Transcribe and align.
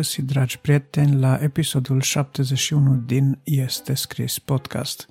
Bun 0.00 0.08
găsit, 0.08 0.26
dragi 0.26 0.58
prieteni, 0.58 1.20
la 1.20 1.38
episodul 1.40 2.00
71 2.00 2.96
din 2.96 3.40
Este 3.44 3.94
Scris 3.94 4.38
Podcast. 4.38 5.08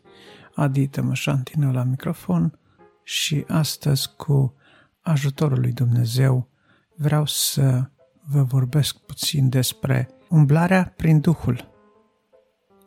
Adi 0.56 0.88
Tămășantină 0.88 1.71
la 1.71 1.84
microfon 1.84 2.60
și 3.04 3.44
astăzi, 3.48 4.16
cu 4.18 4.56
ajutorul 5.02 5.60
lui 5.60 5.71
Dumnezeu, 5.71 6.50
vreau 6.96 7.25
să 7.25 7.89
vă 8.32 8.44
vorbesc 8.44 8.98
puțin 8.98 9.50
despre 9.50 10.10
umblarea 10.29 10.93
prin 10.98 11.20
Duhul. 11.20 11.71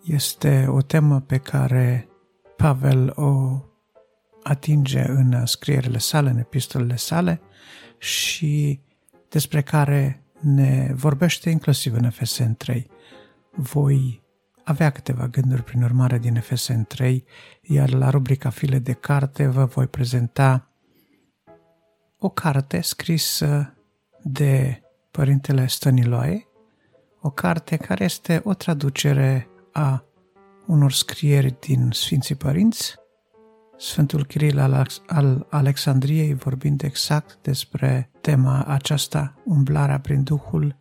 Este 0.05 0.67
o 0.69 0.81
temă 0.81 1.21
pe 1.21 1.39
care 1.39 2.09
Pavel 2.57 3.13
o 3.15 3.61
atinge 4.43 5.09
în 5.09 5.47
scrierile 5.47 5.99
sale, 5.99 6.31
în 6.31 6.39
epistolele 6.39 6.97
sale 6.97 7.41
și 7.99 8.81
despre 9.29 9.63
care 9.63 10.22
ne 10.43 10.93
vorbește 10.95 11.51
inclusiv 11.51 11.95
în 11.95 12.11
FSN 12.11 12.53
3. 12.57 12.91
Voi 13.51 14.23
avea 14.65 14.91
câteva 14.91 15.27
gânduri 15.27 15.63
prin 15.63 15.83
urmare 15.83 16.19
din 16.19 16.41
FSN 16.41 16.83
3, 16.83 17.25
iar 17.63 17.93
la 17.93 18.11
rubrica 18.11 18.51
File 18.51 18.79
de 18.79 18.93
carte 18.93 19.47
vă 19.47 19.65
voi 19.65 19.87
prezenta 19.87 20.71
o 22.19 22.29
carte 22.29 22.81
scrisă 22.81 23.75
de 24.23 24.83
Părintele 25.11 25.67
Stăniloae, 25.67 26.47
o 27.21 27.31
carte 27.31 27.77
care 27.77 28.05
este 28.05 28.41
o 28.45 28.55
traducere 28.55 29.49
a 29.73 30.05
unor 30.67 30.93
scrieri 30.93 31.57
din 31.61 31.91
Sfinții 31.93 32.35
Părinți, 32.35 32.95
Sfântul 33.77 34.27
Chiril 34.27 34.59
al 34.59 35.47
Alexandriei 35.49 36.35
vorbind 36.35 36.83
exact 36.83 37.39
despre 37.43 38.12
tema 38.23 38.65
aceasta, 38.65 39.35
umblarea 39.45 40.01
prin 40.01 40.23
Duhul, 40.23 40.77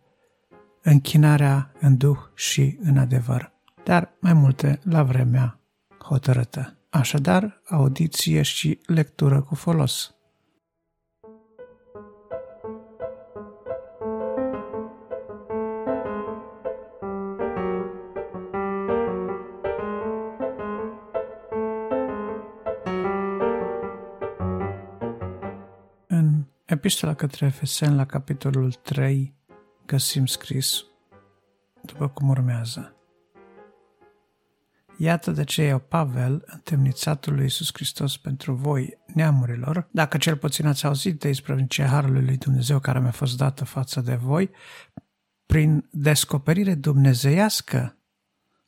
închinarea 0.82 1.72
în 1.80 1.96
Duh 1.96 2.18
și 2.34 2.78
în 2.82 2.98
adevăr. 2.98 3.52
Dar 3.84 4.12
mai 4.20 4.32
multe 4.32 4.80
la 4.82 5.02
vremea 5.02 5.60
hotărâtă. 5.98 6.76
Așadar, 6.90 7.62
audiție 7.68 8.42
și 8.42 8.80
lectură 8.86 9.42
cu 9.42 9.54
folos. 9.54 10.14
Epistola 26.72 27.14
către 27.14 27.46
Efeseni, 27.46 27.94
la 27.94 28.04
capitolul 28.06 28.72
3, 28.72 29.34
găsim 29.86 30.26
scris 30.26 30.84
după 31.82 32.08
cum 32.08 32.28
urmează. 32.28 32.96
Iată 34.96 35.30
de 35.30 35.44
ce 35.44 35.62
eu, 35.62 35.78
Pavel, 35.78 36.42
întemnițatul 36.46 37.32
lui 37.34 37.42
Iisus 37.42 37.70
Hristos 37.72 38.16
pentru 38.16 38.54
voi, 38.54 38.98
neamurilor, 39.14 39.88
dacă 39.90 40.16
cel 40.16 40.36
puțin 40.36 40.66
ați 40.66 40.86
auzit 40.86 41.20
de 41.20 41.28
isprăvnicia 41.28 41.86
Harului 41.86 42.24
lui 42.24 42.36
Dumnezeu 42.36 42.78
care 42.78 43.00
mi-a 43.00 43.10
fost 43.10 43.36
dată 43.36 43.64
față 43.64 44.00
de 44.00 44.14
voi, 44.14 44.50
prin 45.46 45.88
descoperire 45.90 46.74
dumnezeiască 46.74 47.98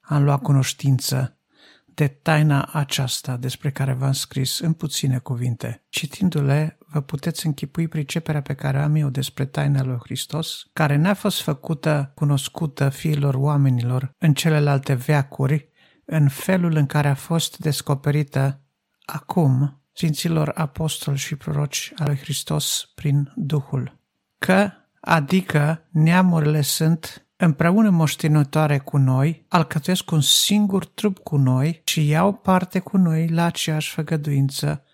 am 0.00 0.24
luat 0.24 0.42
cunoștință 0.42 1.38
de 1.86 2.08
taina 2.08 2.68
aceasta 2.72 3.36
despre 3.36 3.70
care 3.70 3.92
v-am 3.92 4.12
scris 4.12 4.58
în 4.58 4.72
puține 4.72 5.18
cuvinte. 5.18 5.84
Citindu-le, 5.88 6.78
vă 6.94 7.00
puteți 7.00 7.46
închipui 7.46 7.88
priceperea 7.88 8.42
pe 8.42 8.54
care 8.54 8.82
am 8.82 8.94
eu 8.94 9.08
despre 9.08 9.44
taina 9.44 9.82
lui 9.82 9.98
Hristos, 10.02 10.66
care 10.72 10.96
n-a 10.96 11.14
fost 11.14 11.40
făcută 11.40 12.12
cunoscută 12.14 12.88
fiilor 12.88 13.34
oamenilor 13.34 14.10
în 14.18 14.34
celelalte 14.34 14.94
veacuri, 14.94 15.68
în 16.04 16.28
felul 16.28 16.76
în 16.76 16.86
care 16.86 17.08
a 17.08 17.14
fost 17.14 17.58
descoperită 17.58 18.60
acum 19.04 19.82
Sfinților 19.92 20.52
apostoli 20.54 21.18
și 21.18 21.36
proroci 21.36 21.92
al 21.96 22.06
lui 22.06 22.16
Hristos 22.16 22.92
prin 22.94 23.32
Duhul. 23.36 23.98
Că, 24.38 24.70
adică, 25.00 25.88
neamurile 25.90 26.60
sunt 26.60 27.26
împreună 27.36 27.90
moștenitoare 27.90 28.78
cu 28.78 28.96
noi, 28.96 29.46
alcătuiesc 29.48 30.10
un 30.10 30.20
singur 30.20 30.86
trup 30.86 31.18
cu 31.18 31.36
noi 31.36 31.82
și 31.84 32.08
iau 32.08 32.32
parte 32.32 32.78
cu 32.78 32.96
noi 32.96 33.28
la 33.28 33.44
aceeași 33.44 33.90
făgăduință 33.90 34.84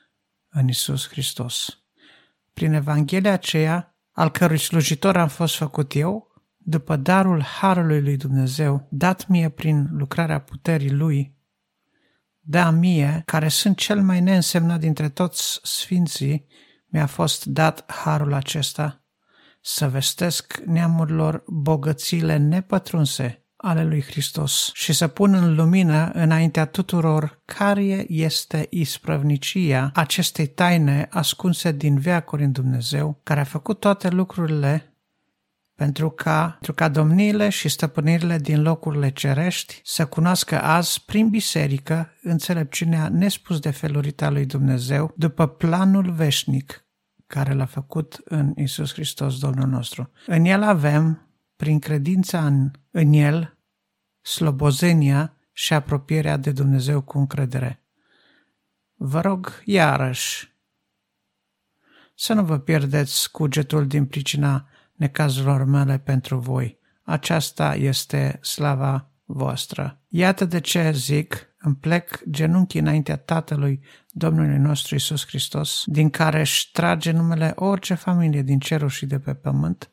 în 0.49 0.69
Isus 0.69 1.09
Hristos. 1.09 1.80
Prin 2.61 2.73
Evanghelia 2.73 3.33
aceea, 3.33 3.97
al 4.13 4.31
cărui 4.31 4.59
slujitor 4.59 5.17
am 5.17 5.29
fost 5.29 5.57
făcut 5.57 5.95
eu, 5.95 6.33
după 6.57 6.97
darul 6.97 7.43
Harului 7.43 8.03
lui 8.03 8.17
Dumnezeu, 8.17 8.89
dat 8.91 9.29
mie 9.29 9.49
prin 9.49 9.89
lucrarea 9.91 10.41
puterii 10.41 10.91
Lui, 10.91 11.37
da 12.41 12.71
mie, 12.71 13.23
care 13.27 13.49
sunt 13.49 13.77
cel 13.77 14.03
mai 14.03 14.21
neînsemnat 14.21 14.81
dintre 14.81 15.09
toți 15.09 15.61
sfinții, 15.63 16.47
mi-a 16.87 17.07
fost 17.07 17.45
dat 17.45 17.93
Harul 17.93 18.33
acesta– 18.33 19.05
să 19.61 19.89
vestesc 19.89 20.57
neamurilor 20.67 21.43
bogățiile 21.47 22.37
nepătrunse 22.37 23.40
ale 23.61 23.85
lui 23.85 24.03
Hristos 24.03 24.71
și 24.75 24.93
să 24.93 25.09
pun 25.09 25.35
în 25.35 25.55
lumină 25.55 26.11
înaintea 26.13 26.65
tuturor 26.65 27.43
care 27.45 28.05
este 28.09 28.67
isprăvnicia 28.71 29.91
acestei 29.95 30.47
taine 30.47 31.09
ascunse 31.11 31.73
din 31.73 31.99
veacuri 31.99 32.45
în 32.45 32.53
Dumnezeu, 32.53 33.21
care 33.23 33.41
a 33.41 33.45
făcut 33.45 33.81
toate 33.81 34.09
lucrurile 34.09 34.85
pentru 35.75 36.11
ca, 36.11 36.49
pentru 36.51 36.73
ca 36.73 36.89
domniile 36.89 37.49
și 37.49 37.69
stăpânirile 37.69 38.39
din 38.39 38.63
locurile 38.63 39.11
cerești 39.11 39.81
să 39.85 40.07
cunoască 40.07 40.63
azi, 40.63 41.03
prin 41.07 41.29
biserică, 41.29 42.13
înțelepciunea 42.23 43.09
nespus 43.09 43.59
de 43.59 43.71
felurita 43.71 44.31
lui 44.31 44.47
Dumnezeu, 44.47 45.13
după 45.17 45.47
planul 45.47 46.11
veșnic 46.11 46.85
care 47.27 47.55
l-a 47.55 47.65
făcut 47.65 48.21
în 48.25 48.53
Isus 48.57 48.93
Hristos, 48.93 49.39
Domnul 49.39 49.69
nostru. 49.69 50.11
În 50.27 50.45
El 50.45 50.63
avem, 50.63 51.30
prin 51.61 51.79
credința 51.79 52.47
în, 52.47 52.71
în 52.91 53.13
El, 53.13 53.59
slobozenia 54.21 55.37
și 55.53 55.73
apropierea 55.73 56.37
de 56.37 56.53
Dumnezeu 56.53 57.01
cu 57.01 57.19
încredere. 57.19 57.83
Vă 58.95 59.21
rog, 59.21 59.63
iarăși, 59.65 60.55
să 62.15 62.33
nu 62.33 62.45
vă 62.45 62.59
pierdeți 62.59 63.31
cugetul 63.31 63.87
din 63.87 64.07
pricina 64.07 64.69
necazurilor 64.93 65.65
mele 65.65 65.99
pentru 65.99 66.39
voi. 66.39 66.79
Aceasta 67.03 67.75
este 67.75 68.39
slava 68.43 69.11
voastră. 69.25 70.01
Iată 70.09 70.45
de 70.45 70.61
ce 70.61 70.91
zic, 70.91 71.55
îmi 71.59 71.77
plec 71.77 72.23
genunchii 72.31 72.81
înaintea 72.81 73.17
Tatălui 73.17 73.85
Domnului 74.09 74.59
nostru 74.59 74.95
Isus 74.95 75.27
Hristos, 75.27 75.83
din 75.87 76.11
care 76.11 76.41
își 76.41 76.71
trage 76.71 77.11
numele 77.11 77.53
orice 77.55 77.95
familie 77.95 78.43
din 78.43 78.59
cerul 78.59 78.89
și 78.89 79.07
de 79.07 79.19
pe 79.19 79.35
pământ, 79.35 79.91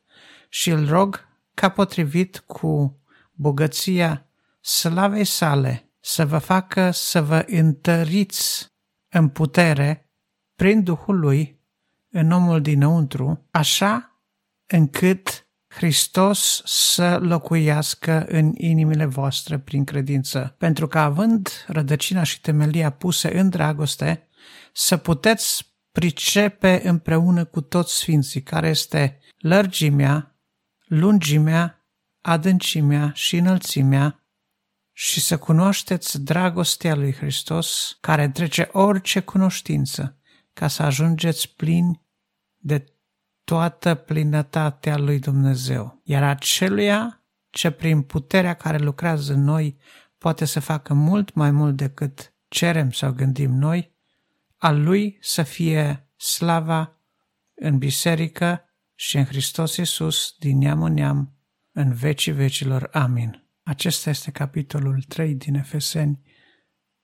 și 0.49 0.69
îl 0.69 0.87
rog 0.87 1.26
ca 1.59 1.69
potrivit 1.69 2.39
cu 2.39 2.99
bogăția 3.31 4.25
slavei 4.61 5.25
sale 5.25 5.91
să 5.99 6.25
vă 6.25 6.37
facă 6.37 6.91
să 6.91 7.21
vă 7.21 7.45
întăriți 7.47 8.71
în 9.09 9.29
putere 9.29 10.11
prin 10.55 10.83
Duhul 10.83 11.19
lui 11.19 11.61
în 12.09 12.31
omul 12.31 12.61
dinăuntru, 12.61 13.47
așa 13.51 14.21
încât 14.67 15.47
Hristos 15.67 16.61
să 16.65 17.17
locuiască 17.17 18.25
în 18.27 18.53
inimile 18.57 19.05
voastre 19.05 19.59
prin 19.59 19.83
credință, 19.83 20.55
pentru 20.57 20.87
că 20.87 20.99
având 20.99 21.65
rădăcina 21.67 22.23
și 22.23 22.41
temelia 22.41 22.89
puse 22.89 23.39
în 23.39 23.49
dragoste, 23.49 24.27
să 24.73 24.97
puteți 24.97 25.75
pricepe 25.91 26.81
împreună 26.83 27.45
cu 27.45 27.61
toți 27.61 27.95
sfinții, 27.95 28.41
care 28.41 28.67
este 28.67 29.19
lărgimea, 29.37 30.36
lungimea, 30.87 31.85
adâncimea 32.21 33.11
și 33.13 33.37
înălțimea, 33.37 34.21
și 34.91 35.19
să 35.19 35.37
cunoașteți 35.37 36.21
dragostea 36.21 36.95
lui 36.95 37.13
Hristos, 37.13 37.97
care 38.01 38.29
trece 38.29 38.69
orice 38.71 39.19
cunoștință, 39.19 40.17
ca 40.53 40.67
să 40.67 40.83
ajungeți 40.83 41.55
plini 41.55 42.01
de 42.57 42.93
toată 43.43 43.95
plinătatea 43.95 44.97
lui 44.97 45.19
Dumnezeu. 45.19 46.01
Iar 46.03 46.23
aceluia 46.23 47.23
ce 47.49 47.71
prin 47.71 48.01
puterea 48.01 48.53
care 48.53 48.77
lucrează 48.77 49.33
în 49.33 49.43
noi 49.43 49.77
poate 50.17 50.45
să 50.45 50.59
facă 50.59 50.93
mult 50.93 51.33
mai 51.33 51.51
mult 51.51 51.75
decât 51.75 52.33
cerem 52.47 52.91
sau 52.91 53.11
gândim 53.11 53.51
noi, 53.51 53.95
al 54.57 54.83
lui 54.83 55.17
să 55.21 55.43
fie 55.43 56.09
slava 56.15 56.99
în 57.55 57.77
biserică 57.77 58.66
și 58.99 59.17
în 59.17 59.25
Hristos 59.25 59.77
Iisus 59.77 60.35
din 60.39 60.57
neam 60.57 60.83
în 60.83 60.93
neam, 60.93 61.33
în 61.71 61.93
vecii 61.93 62.31
vecilor. 62.31 62.89
Amin. 62.91 63.47
Acesta 63.63 64.09
este 64.09 64.31
capitolul 64.31 65.01
3 65.01 65.35
din 65.35 65.55
Efeseni, 65.55 66.21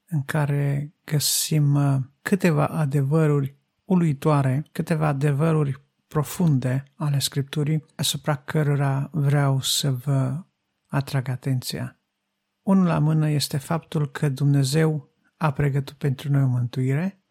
în 0.05 0.23
care 0.23 0.93
găsim 1.03 1.73
uh, 1.73 1.99
câteva 2.21 2.67
adevăruri 2.67 3.57
uluitoare, 3.83 4.65
câteva 4.71 5.07
adevăruri 5.07 5.81
profunde 6.07 6.83
ale 6.95 7.19
Scripturii 7.19 7.85
asupra 7.95 8.35
cărora 8.35 9.09
vreau 9.11 9.61
să 9.61 9.91
vă 9.91 10.43
atrag 10.87 11.27
atenția. 11.27 11.99
Unul 12.61 12.85
la 12.85 12.99
mână 12.99 13.29
este 13.29 13.57
faptul 13.57 14.11
că 14.11 14.29
Dumnezeu 14.29 15.13
a 15.37 15.51
pregătit 15.51 15.97
pentru 15.97 16.31
noi 16.31 16.41
o 16.41 16.47
mântuire, 16.47 17.22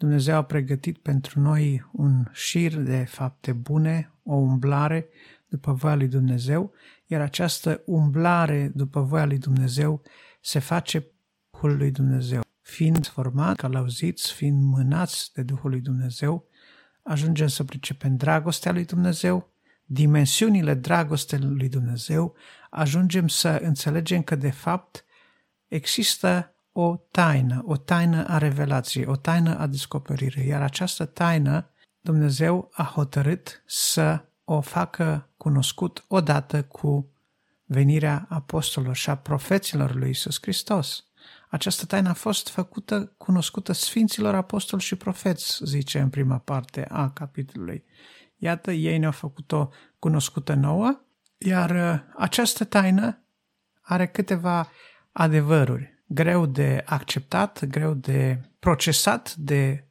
Dumnezeu 0.00 0.36
a 0.36 0.42
pregătit 0.42 0.98
pentru 0.98 1.40
noi 1.40 1.88
un 1.92 2.24
șir 2.32 2.76
de 2.76 3.04
fapte 3.04 3.52
bune, 3.52 4.12
o 4.22 4.34
umblare 4.34 5.08
după 5.48 5.72
voia 5.72 5.94
lui 5.94 6.08
Dumnezeu, 6.08 6.72
iar 7.06 7.20
această 7.20 7.82
umblare 7.86 8.70
după 8.74 9.00
voia 9.00 9.24
lui 9.24 9.38
Dumnezeu 9.38 10.02
se 10.40 10.58
face 10.58 11.06
Duhul 11.50 11.76
lui 11.76 11.90
Dumnezeu. 11.90 12.40
Fiind 12.60 13.06
format, 13.06 13.56
călăuziți, 13.56 14.32
fiind 14.32 14.62
mânați 14.62 15.30
de 15.34 15.42
Duhul 15.42 15.70
lui 15.70 15.80
Dumnezeu, 15.80 16.46
ajungem 17.02 17.46
să 17.46 17.64
pricepem 17.64 18.16
dragostea 18.16 18.72
lui 18.72 18.84
Dumnezeu, 18.84 19.52
dimensiunile 19.84 20.74
dragostei 20.74 21.38
lui 21.38 21.68
Dumnezeu, 21.68 22.34
ajungem 22.70 23.28
să 23.28 23.48
înțelegem 23.48 24.22
că 24.22 24.34
de 24.34 24.50
fapt 24.50 25.04
există 25.68 26.54
o 26.80 26.96
taină, 27.10 27.62
o 27.66 27.76
taină 27.76 28.26
a 28.28 28.38
revelației, 28.38 29.06
o 29.06 29.16
taină 29.16 29.58
a 29.58 29.66
descoperirii, 29.66 30.46
iar 30.46 30.62
această 30.62 31.04
taină 31.04 31.70
Dumnezeu 32.00 32.70
a 32.72 32.82
hotărât 32.82 33.62
să 33.66 34.24
o 34.44 34.60
facă 34.60 35.28
cunoscut 35.36 36.04
odată 36.08 36.62
cu 36.62 37.12
venirea 37.64 38.26
apostolilor 38.28 38.96
și 38.96 39.10
a 39.10 39.16
profeților 39.16 39.94
lui 39.94 40.10
Isus 40.10 40.38
Hristos. 40.40 41.04
Această 41.48 41.86
taină 41.86 42.08
a 42.08 42.12
fost 42.12 42.48
făcută 42.48 43.14
cunoscută 43.16 43.72
Sfinților 43.72 44.34
Apostoli 44.34 44.82
și 44.82 44.96
Profeți, 44.96 45.60
zice 45.64 46.00
în 46.00 46.08
prima 46.08 46.38
parte 46.38 46.86
a 46.88 47.10
capitolului. 47.10 47.84
Iată, 48.36 48.72
ei 48.72 48.98
ne-au 48.98 49.12
făcut-o 49.12 49.70
cunoscută 49.98 50.54
nouă, 50.54 51.00
iar 51.38 51.70
uh, 51.70 52.00
această 52.16 52.64
taină 52.64 53.24
are 53.80 54.06
câteva 54.06 54.70
adevăruri 55.12 55.99
greu 56.12 56.46
de 56.46 56.82
acceptat, 56.86 57.64
greu 57.64 57.94
de 57.94 58.40
procesat, 58.58 59.34
de, 59.34 59.84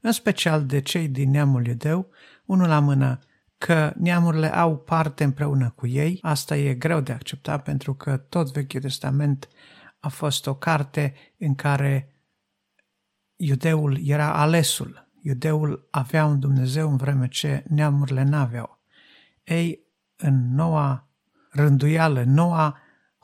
în 0.00 0.12
special 0.12 0.66
de 0.66 0.80
cei 0.80 1.08
din 1.08 1.30
neamul 1.30 1.66
iudeu, 1.66 2.10
unul 2.44 2.68
la 2.68 2.80
mână 2.80 3.18
că 3.58 3.92
neamurile 3.96 4.54
au 4.54 4.78
parte 4.78 5.24
împreună 5.24 5.72
cu 5.76 5.86
ei, 5.86 6.18
asta 6.22 6.56
e 6.56 6.74
greu 6.74 7.00
de 7.00 7.12
acceptat 7.12 7.62
pentru 7.62 7.94
că 7.94 8.16
tot 8.16 8.52
Vechiul 8.52 8.80
Testament 8.80 9.48
a 10.00 10.08
fost 10.08 10.46
o 10.46 10.54
carte 10.54 11.14
în 11.38 11.54
care 11.54 12.14
iudeul 13.36 13.98
era 14.04 14.34
alesul, 14.34 15.08
iudeul 15.22 15.88
avea 15.90 16.24
un 16.24 16.40
Dumnezeu 16.40 16.90
în 16.90 16.96
vreme 16.96 17.28
ce 17.28 17.64
neamurile 17.68 18.22
n-aveau. 18.22 18.80
Ei, 19.44 19.80
în 20.16 20.54
noua 20.54 21.08
rânduială, 21.50 22.22
noua 22.26 22.78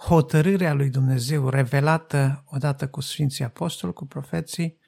hotărâre 0.06 0.66
a 0.66 0.72
lui 0.72 0.90
Dumnezeu 0.90 1.48
revelată 1.48 2.44
odată 2.46 2.88
cu 2.88 3.00
Sfinții 3.00 3.44
Apostoli, 3.44 3.92
cu 3.92 4.06
profeții, 4.06 4.78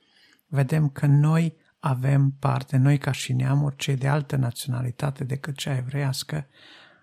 vedem 0.46 0.88
că 0.88 1.06
noi 1.06 1.56
avem 1.78 2.30
parte, 2.38 2.76
noi 2.76 2.98
ca 2.98 3.12
și 3.12 3.32
neamuri, 3.32 3.76
cei 3.76 3.96
de 3.96 4.08
altă 4.08 4.36
naționalitate 4.36 5.24
decât 5.24 5.56
cea 5.56 5.76
evreiască, 5.76 6.46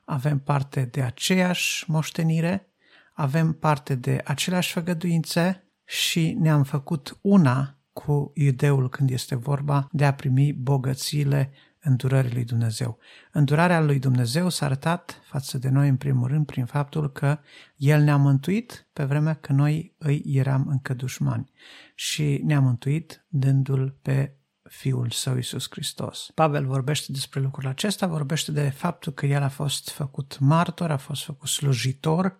avem 0.05 0.39
parte 0.39 0.87
de 0.91 1.01
aceeași 1.01 1.89
moștenire, 1.89 2.67
avem 3.13 3.53
parte 3.53 3.95
de 3.95 4.21
aceleași 4.25 4.71
făgăduințe 4.71 5.63
și 5.85 6.37
ne-am 6.39 6.63
făcut 6.63 7.17
una 7.21 7.77
cu 7.93 8.31
iudeul 8.35 8.89
când 8.89 9.09
este 9.09 9.35
vorba 9.35 9.87
de 9.91 10.05
a 10.05 10.13
primi 10.13 10.53
bogățiile 10.53 11.51
îndurării 11.81 12.33
lui 12.33 12.43
Dumnezeu. 12.43 12.97
Îndurarea 13.31 13.81
lui 13.81 13.99
Dumnezeu 13.99 14.49
s-a 14.49 14.65
arătat 14.65 15.21
față 15.23 15.57
de 15.57 15.69
noi 15.69 15.89
în 15.89 15.95
primul 15.95 16.27
rând 16.27 16.45
prin 16.45 16.65
faptul 16.65 17.11
că 17.11 17.39
El 17.75 18.01
ne-a 18.01 18.17
mântuit 18.17 18.87
pe 18.93 19.03
vremea 19.03 19.33
când 19.33 19.59
noi 19.59 19.95
îi 19.97 20.21
eram 20.25 20.67
încă 20.67 20.93
dușmani 20.93 21.51
și 21.95 22.41
ne-a 22.43 22.59
mântuit 22.59 23.25
dându-L 23.27 23.97
pe 24.01 24.35
Fiul 24.69 25.09
Său 25.09 25.35
Iisus 25.35 25.67
Hristos. 25.69 26.31
Pavel 26.35 26.65
vorbește 26.65 27.11
despre 27.11 27.39
lucrul 27.39 27.69
acesta, 27.69 28.07
vorbește 28.07 28.51
de 28.51 28.69
faptul 28.69 29.13
că 29.13 29.25
El 29.25 29.43
a 29.43 29.49
fost 29.49 29.89
făcut 29.89 30.39
martor, 30.39 30.91
a 30.91 30.97
fost 30.97 31.23
făcut 31.23 31.47
slujitor 31.47 32.37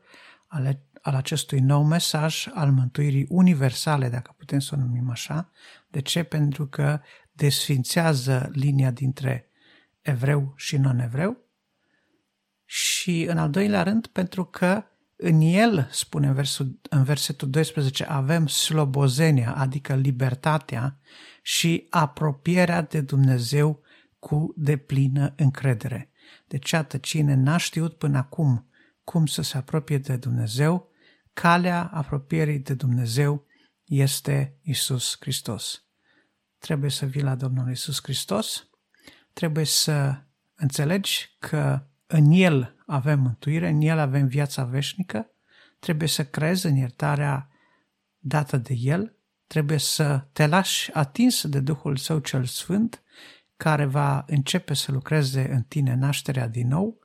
ale 0.47 0.85
al 1.01 1.15
acestui 1.15 1.59
nou 1.59 1.83
mesaj 1.83 2.48
al 2.53 2.71
mântuirii 2.71 3.25
universale, 3.30 4.09
dacă 4.09 4.33
putem 4.38 4.59
să 4.59 4.75
o 4.75 4.80
numim 4.80 5.09
așa. 5.09 5.50
De 5.88 6.01
ce? 6.01 6.24
Pentru 6.24 6.68
că 6.68 7.00
desfințează 7.31 8.50
linia 8.53 8.92
dintre 8.92 9.50
evreu 10.01 10.53
și 10.56 10.77
non-evreu. 10.77 11.38
Și 12.65 13.25
în 13.30 13.38
al 13.38 13.50
doilea 13.50 13.83
rând, 13.83 14.07
pentru 14.07 14.45
că 14.45 14.83
în 15.15 15.42
el, 15.42 15.88
spune 15.92 16.27
în, 16.27 16.33
versul, 16.33 16.80
în 16.89 17.03
versetul 17.03 17.50
12, 17.50 18.03
avem 18.03 18.48
slobozenia, 18.48 19.56
adică 19.56 19.95
libertatea 19.95 21.00
și 21.42 21.88
apropierea 21.89 22.81
de 22.81 23.01
Dumnezeu 23.01 23.81
cu 24.19 24.53
deplină 24.57 25.33
încredere. 25.38 26.12
Deci, 26.48 26.71
iată, 26.71 26.98
cine 26.98 27.33
n-a 27.33 27.57
știut 27.57 27.98
până 27.98 28.18
acum 28.18 28.65
cum 29.03 29.25
să 29.25 29.42
se 29.42 29.57
apropie 29.57 29.98
de 29.98 30.15
Dumnezeu, 30.15 30.90
calea 31.33 31.83
apropierii 31.94 32.60
de 32.60 32.74
Dumnezeu 32.74 33.45
este 33.86 34.57
Isus 34.62 35.18
Hristos. 35.19 35.86
Trebuie 36.57 36.89
să 36.89 37.06
vii 37.06 37.22
la 37.22 37.36
Domnul 37.36 37.72
Isus 37.72 38.00
Hristos, 38.04 38.69
trebuie 39.33 39.66
să 39.66 40.24
înțelegi 40.56 41.36
că 41.39 41.86
în 42.07 42.31
El 42.31 42.75
avem 42.86 43.19
mântuire, 43.19 43.69
în 43.69 43.81
El 43.81 44.00
avem 44.00 44.28
viața 44.28 44.63
veșnică, 44.63 45.30
trebuie 45.80 46.07
să 46.07 46.25
crezi 46.25 46.66
în 46.66 46.75
iertarea 46.75 47.50
dată 48.18 48.57
de 48.57 48.74
El, 48.74 49.16
trebuie 49.48 49.77
să 49.77 50.27
te 50.31 50.48
lași 50.48 50.92
atins 50.94 51.48
de 51.48 51.60
Duhul 51.60 51.98
Său 51.98 52.19
cel 52.19 52.45
Sfânt, 52.45 53.04
care 53.57 53.86
va 53.86 54.24
începe 54.27 54.74
să 54.74 54.92
lucreze 54.92 55.51
în 55.51 55.62
tine 55.62 55.95
nașterea 55.95 56.48
din 56.48 56.68
nou, 56.68 57.00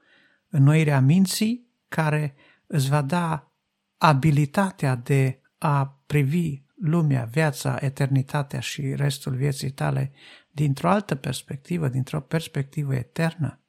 înnoirea 0.49 1.01
minții, 1.01 1.67
care 1.89 2.35
îți 2.67 2.89
va 2.89 3.03
da 3.03 3.53
abilitatea 3.99 4.95
de 4.95 5.41
a 5.59 6.01
privi 6.07 6.65
lumea, 6.81 7.25
viața, 7.25 7.77
eternitatea 7.81 8.61
și 8.61 8.95
restul 8.95 9.35
vieții 9.35 9.71
tale 9.71 10.13
dintr-o 10.51 10.89
altă 10.89 11.15
perspectivă, 11.15 11.89
dintr-o 11.89 12.21
perspectivă 12.21 12.95
eternă, 12.95 13.61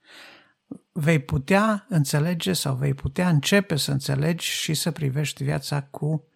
vei 0.92 1.20
putea 1.20 1.86
înțelege 1.90 2.54
sau 2.54 2.76
vei 2.76 2.94
putea 2.94 3.30
începe 3.30 3.76
să 3.76 3.92
înțelegi 3.92 4.46
și 4.46 4.74
să 4.74 4.92
privești 4.92 5.44
viața 5.44 5.82
cu 5.82 6.28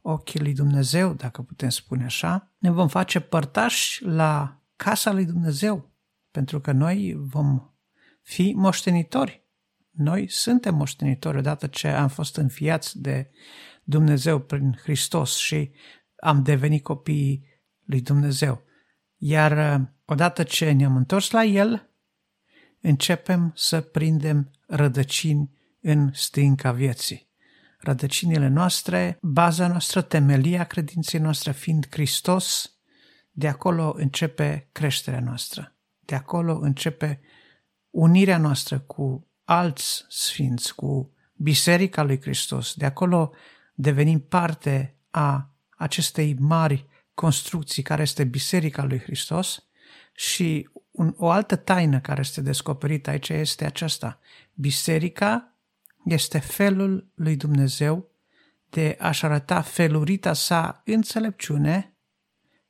ochii 0.00 0.40
lui 0.40 0.52
Dumnezeu, 0.52 1.12
dacă 1.12 1.42
putem 1.42 1.68
spune 1.68 2.04
așa. 2.04 2.52
Ne 2.58 2.70
vom 2.70 2.88
face 2.88 3.20
părtași 3.20 4.04
la 4.04 4.60
casa 4.76 5.12
lui 5.12 5.24
Dumnezeu, 5.24 5.92
pentru 6.30 6.60
că 6.60 6.72
noi 6.72 7.16
vom 7.18 7.70
fi 8.22 8.52
moștenitori 8.56 9.43
noi 9.96 10.28
suntem 10.28 10.74
moștenitori 10.74 11.38
odată 11.38 11.66
ce 11.66 11.88
am 11.88 12.08
fost 12.08 12.36
înfiați 12.36 13.00
de 13.00 13.30
Dumnezeu 13.84 14.38
prin 14.40 14.78
Hristos 14.82 15.36
și 15.36 15.70
am 16.16 16.42
devenit 16.42 16.82
copiii 16.82 17.44
lui 17.84 18.00
Dumnezeu. 18.00 18.62
Iar 19.16 19.80
uh, 19.80 19.86
odată 20.04 20.42
ce 20.42 20.70
ne-am 20.70 20.96
întors 20.96 21.30
la 21.30 21.44
El, 21.44 21.90
începem 22.80 23.52
să 23.54 23.80
prindem 23.80 24.50
rădăcini 24.66 25.50
în 25.80 26.10
stânca 26.12 26.72
vieții. 26.72 27.28
Rădăcinile 27.78 28.48
noastre, 28.48 29.18
baza 29.22 29.68
noastră, 29.68 30.02
temelia 30.02 30.64
credinței 30.64 31.20
noastre 31.20 31.52
fiind 31.52 31.86
Hristos, 31.90 32.74
de 33.30 33.48
acolo 33.48 33.94
începe 33.96 34.68
creșterea 34.72 35.20
noastră. 35.20 35.76
De 36.00 36.14
acolo 36.14 36.58
începe 36.58 37.20
unirea 37.90 38.38
noastră 38.38 38.78
cu 38.78 39.26
alți 39.44 40.04
sfinți, 40.08 40.74
cu 40.74 41.10
Biserica 41.36 42.02
lui 42.02 42.20
Hristos. 42.20 42.74
De 42.74 42.84
acolo 42.84 43.32
devenim 43.74 44.20
parte 44.20 44.94
a 45.10 45.50
acestei 45.76 46.36
mari 46.38 46.86
construcții 47.14 47.82
care 47.82 48.02
este 48.02 48.24
Biserica 48.24 48.84
lui 48.84 48.98
Hristos 48.98 49.64
și 50.12 50.68
un, 50.90 51.14
o 51.16 51.30
altă 51.30 51.56
taină 51.56 52.00
care 52.00 52.20
este 52.20 52.40
descoperită 52.40 53.10
aici 53.10 53.28
este 53.28 53.64
aceasta. 53.64 54.20
Biserica 54.54 55.52
este 56.04 56.38
felul 56.38 57.06
lui 57.14 57.36
Dumnezeu 57.36 58.10
de 58.70 58.96
a-și 59.00 59.24
arăta 59.24 59.60
felurita 59.60 60.32
sa 60.32 60.82
înțelepciune 60.84 61.94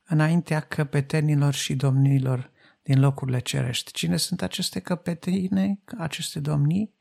înaintea 0.07 0.59
căpetenilor 0.59 1.53
și 1.53 1.75
domnilor 1.75 2.51
din 2.85 2.99
locurile 2.99 3.39
cerești. 3.39 3.91
Cine 3.91 4.17
sunt 4.17 4.41
aceste 4.41 4.79
căpetine, 4.79 5.79
aceste 5.97 6.39
domnii? 6.39 6.93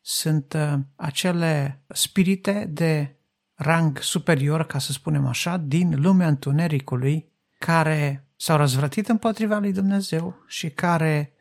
Sunt 0.00 0.52
uh, 0.52 0.78
acele 0.96 1.80
spirite 1.88 2.66
de 2.70 3.16
rang 3.54 3.98
superior, 3.98 4.66
ca 4.66 4.78
să 4.78 4.92
spunem 4.92 5.26
așa, 5.26 5.56
din 5.56 6.00
lumea 6.00 6.28
întunericului, 6.28 7.28
care 7.58 8.26
s-au 8.36 8.56
răzvrătit 8.56 9.08
împotriva 9.08 9.58
lui 9.58 9.72
Dumnezeu 9.72 10.44
și 10.46 10.70
care 10.70 11.32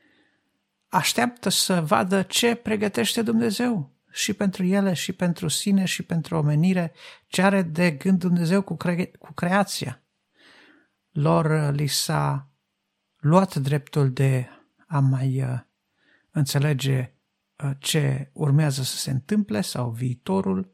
așteaptă 0.87 1.49
să 1.49 1.81
vadă 1.81 2.21
ce 2.21 2.55
pregătește 2.55 3.21
Dumnezeu 3.21 3.91
și 4.11 4.33
pentru 4.33 4.63
ele, 4.63 4.93
și 4.93 5.13
pentru 5.13 5.47
sine, 5.47 5.85
și 5.85 6.03
pentru 6.03 6.35
omenire, 6.35 6.93
ce 7.27 7.41
are 7.41 7.61
de 7.61 7.91
gând 7.91 8.19
Dumnezeu 8.19 8.61
cu, 8.61 8.75
cre- 8.75 9.11
cu 9.19 9.33
creația. 9.33 10.01
Lor 11.11 11.73
li 11.73 11.87
s-a 11.87 12.49
luat 13.25 13.55
dreptul 13.55 14.11
de 14.11 14.47
a 14.87 14.99
mai 14.99 15.41
uh, 15.43 15.59
înțelege 16.31 17.13
uh, 17.63 17.71
ce 17.79 18.29
urmează 18.33 18.83
să 18.83 18.95
se 18.95 19.11
întâmple 19.11 19.61
sau 19.61 19.89
viitorul 19.89 20.73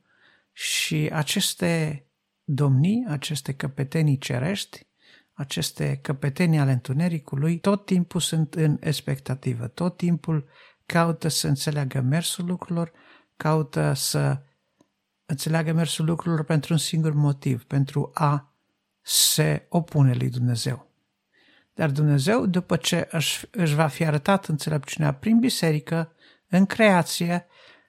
și 0.51 1.09
aceste 1.13 2.05
domnii, 2.43 3.05
aceste 3.07 3.53
căpetenii 3.53 4.17
cerești, 4.17 4.87
aceste 5.33 5.99
căpetenii 6.01 6.59
ale 6.59 6.71
întunericului, 6.71 7.59
tot 7.59 7.85
timpul 7.85 8.19
sunt 8.19 8.53
în 8.53 8.77
expectativă, 8.79 9.67
tot 9.67 9.97
timpul 9.97 10.49
caută 10.85 11.27
să 11.27 11.47
înțeleagă 11.47 12.01
mersul 12.01 12.45
lucrurilor, 12.45 12.91
caută 13.35 13.93
să 13.93 14.41
înțeleagă 15.25 15.73
mersul 15.73 16.05
lucrurilor 16.05 16.45
pentru 16.45 16.73
un 16.73 16.79
singur 16.79 17.13
motiv, 17.13 17.63
pentru 17.63 18.11
a 18.13 18.53
se 19.01 19.65
opune 19.69 20.13
lui 20.13 20.29
Dumnezeu. 20.29 20.90
Dar 21.73 21.89
Dumnezeu, 21.89 22.45
după 22.45 22.75
ce 22.75 23.07
își, 23.11 23.45
își 23.51 23.75
va 23.75 23.87
fi 23.87 24.05
arătat 24.05 24.45
înțelepciunea 24.45 25.13
prin 25.13 25.39
biserică, 25.39 26.11
în 26.47 26.65
creație, 26.65 27.45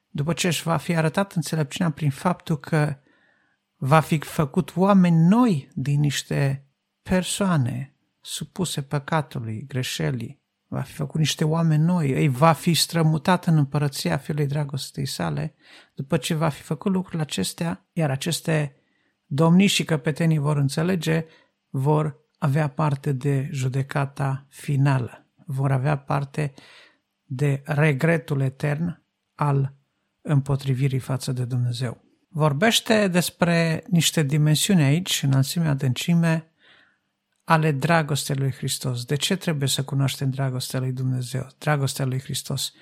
după 0.09 0.33
ce 0.33 0.47
își 0.47 0.63
va 0.63 0.77
fi 0.77 0.97
arătat 0.97 1.33
înțelepciunea 1.33 1.93
prin 1.93 2.11
faptul 2.11 2.59
că 2.59 2.97
va 3.77 4.01
fi 4.01 4.19
făcut 4.19 4.77
oameni 4.77 5.29
noi 5.29 5.69
din 5.75 6.01
niște 6.01 6.67
persoane 7.03 7.97
supuse 8.21 8.83
păcatului, 8.83 9.65
greșelii, 9.67 10.43
va 10.67 10.81
fi 10.81 10.93
făcut 10.93 11.19
niște 11.21 11.45
oameni 11.45 11.83
noi, 11.83 12.13
îi 12.13 12.29
va 12.29 12.53
fi 12.53 12.75
strămutat 12.75 13.47
în 13.47 13.57
împărăția 13.57 14.17
Fiului 14.17 14.47
Dragostei 14.47 15.07
sale, 15.07 15.55
după 15.95 16.17
ce 16.17 16.35
va 16.35 16.49
fi 16.49 16.63
făcut 16.63 16.93
lucrurile 16.93 17.23
acestea, 17.23 17.87
iar 17.93 18.11
aceste 18.11 18.77
domniși 19.27 19.75
și 19.75 19.85
căpetenii 19.85 20.39
vor 20.39 20.57
înțelege, 20.57 21.27
vor 21.69 22.22
avea 22.43 22.69
parte 22.69 23.13
de 23.13 23.49
judecata 23.53 24.47
finală, 24.49 25.27
vor 25.47 25.73
avea 25.73 25.99
parte 25.99 26.53
de 27.25 27.63
regretul 27.65 28.41
etern 28.41 29.03
al 29.35 29.75
împotrivirii 30.21 30.99
față 30.99 31.33
de 31.33 31.45
Dumnezeu. 31.45 32.05
Vorbește 32.29 33.09
despre 33.09 33.85
niște 33.89 34.23
dimensiuni 34.23 34.83
aici, 34.83 35.23
înălțime, 35.23 35.69
adâncime, 35.69 36.53
ale 37.45 37.73
dragostei 37.73 38.37
lui 38.37 38.53
Hristos. 38.53 39.05
De 39.05 39.17
ce 39.17 39.37
trebuie 39.37 39.69
să 39.69 39.85
cunoaștem 39.85 40.31
dragostea 40.31 40.81
lui 40.81 40.93
Dumnezeu, 40.93 41.47
dragostea 41.59 42.05
lui 42.05 42.21
Hristos? 42.21 42.73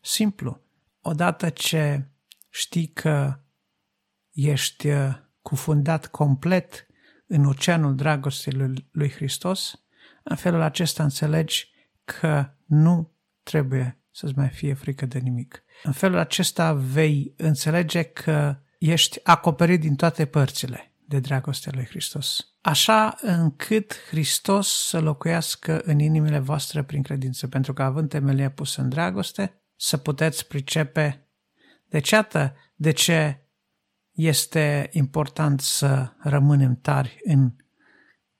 Simplu. 0.00 0.60
Odată 1.00 1.48
ce 1.48 2.08
știi 2.50 2.86
că 2.86 3.40
ești 4.30 4.88
uh, 4.88 5.14
cufundat 5.42 6.06
complet 6.06 6.84
în 7.32 7.44
oceanul 7.44 7.94
dragostei 7.94 8.52
lui, 8.52 8.88
lui 8.90 9.10
Hristos, 9.10 9.82
în 10.22 10.36
felul 10.36 10.60
acesta 10.60 11.02
înțelegi 11.02 11.70
că 12.04 12.50
nu 12.64 13.12
trebuie 13.42 14.00
să-ți 14.10 14.36
mai 14.36 14.48
fie 14.48 14.74
frică 14.74 15.06
de 15.06 15.18
nimic. 15.18 15.64
În 15.82 15.92
felul 15.92 16.18
acesta 16.18 16.72
vei 16.72 17.34
înțelege 17.36 18.02
că 18.02 18.56
ești 18.78 19.20
acoperit 19.22 19.80
din 19.80 19.96
toate 19.96 20.26
părțile 20.26 20.94
de 21.04 21.20
dragostea 21.20 21.72
lui 21.74 21.84
Hristos. 21.84 22.46
Așa 22.60 23.16
încât 23.20 23.96
Hristos 24.08 24.86
să 24.88 25.00
locuiască 25.00 25.80
în 25.84 25.98
inimile 25.98 26.38
voastre 26.38 26.82
prin 26.82 27.02
credință, 27.02 27.48
pentru 27.48 27.72
că 27.72 27.82
având 27.82 28.08
temelia 28.08 28.50
pusă 28.50 28.80
în 28.80 28.88
dragoste, 28.88 29.62
să 29.76 29.96
puteți 29.96 30.46
pricepe. 30.46 31.28
Deci, 31.88 32.10
iată 32.10 32.54
de 32.74 32.90
ce 32.90 33.44
este 34.12 34.88
important 34.92 35.60
să 35.60 36.12
rămânem 36.18 36.78
tari 36.82 37.20
în 37.24 37.52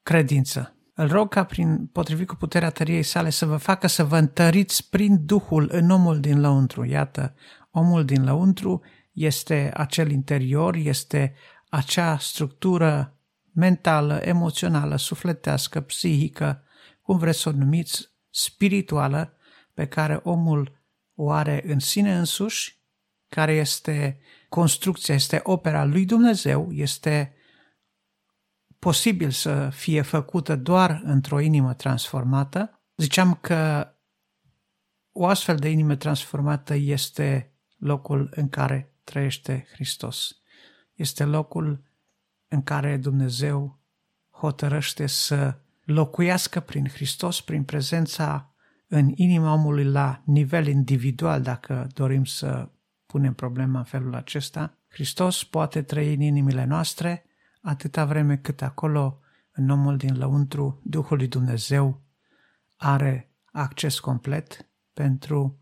credință. 0.02 0.74
Îl 0.94 1.08
rog 1.08 1.28
ca 1.28 1.44
prin 1.44 1.86
potrivit 1.86 2.26
cu 2.26 2.34
puterea 2.34 2.70
tăriei 2.70 3.02
sale 3.02 3.30
să 3.30 3.46
vă 3.46 3.56
facă 3.56 3.86
să 3.86 4.04
vă 4.04 4.16
întăriți 4.16 4.88
prin 4.88 5.24
Duhul 5.24 5.68
în 5.72 5.90
omul 5.90 6.20
din 6.20 6.40
lăuntru. 6.40 6.84
Iată, 6.84 7.34
omul 7.70 8.04
din 8.04 8.24
lăuntru 8.24 8.82
este 9.12 9.70
acel 9.74 10.10
interior, 10.10 10.74
este 10.74 11.34
acea 11.68 12.18
structură 12.18 13.14
mentală, 13.52 14.14
emoțională, 14.14 14.96
sufletească, 14.96 15.80
psihică, 15.80 16.62
cum 17.02 17.18
vreți 17.18 17.38
să 17.38 17.48
o 17.48 17.52
numiți, 17.52 18.10
spirituală, 18.30 19.34
pe 19.74 19.86
care 19.86 20.20
omul 20.22 20.78
o 21.14 21.30
are 21.30 21.62
în 21.66 21.78
sine 21.78 22.18
însuși, 22.18 22.78
care 23.28 23.52
este 23.52 24.20
construcția, 24.50 25.14
este 25.14 25.40
opera 25.42 25.84
lui 25.84 26.04
Dumnezeu, 26.04 26.72
este 26.72 27.34
posibil 28.78 29.30
să 29.30 29.68
fie 29.72 30.02
făcută 30.02 30.56
doar 30.56 31.00
într-o 31.04 31.40
inimă 31.40 31.74
transformată. 31.74 32.80
Ziceam 32.96 33.34
că 33.34 33.92
o 35.12 35.26
astfel 35.26 35.56
de 35.56 35.68
inimă 35.68 35.94
transformată 35.94 36.74
este 36.74 37.52
locul 37.76 38.32
în 38.34 38.48
care 38.48 38.94
trăiește 39.04 39.66
Hristos. 39.72 40.36
Este 40.94 41.24
locul 41.24 41.82
în 42.48 42.62
care 42.62 42.96
Dumnezeu 42.96 43.78
hotărăște 44.30 45.06
să 45.06 45.58
locuiască 45.84 46.60
prin 46.60 46.88
Hristos, 46.88 47.40
prin 47.40 47.64
prezența 47.64 48.54
în 48.88 49.12
inima 49.14 49.52
omului 49.52 49.84
la 49.84 50.22
nivel 50.24 50.66
individual, 50.66 51.42
dacă 51.42 51.86
dorim 51.94 52.24
să 52.24 52.68
punem 53.10 53.34
problema 53.34 53.78
în 53.78 53.84
felul 53.84 54.14
acesta. 54.14 54.78
Hristos 54.88 55.44
poate 55.44 55.82
trăi 55.82 56.14
în 56.14 56.20
inimile 56.20 56.64
noastre 56.64 57.24
atâta 57.60 58.04
vreme 58.04 58.36
cât 58.36 58.62
acolo, 58.62 59.20
în 59.52 59.70
omul 59.70 59.96
din 59.96 60.18
lăuntru, 60.18 60.80
Duhul 60.84 61.16
lui 61.16 61.28
Dumnezeu 61.28 62.02
are 62.76 63.30
acces 63.52 63.98
complet 63.98 64.66
pentru 64.92 65.60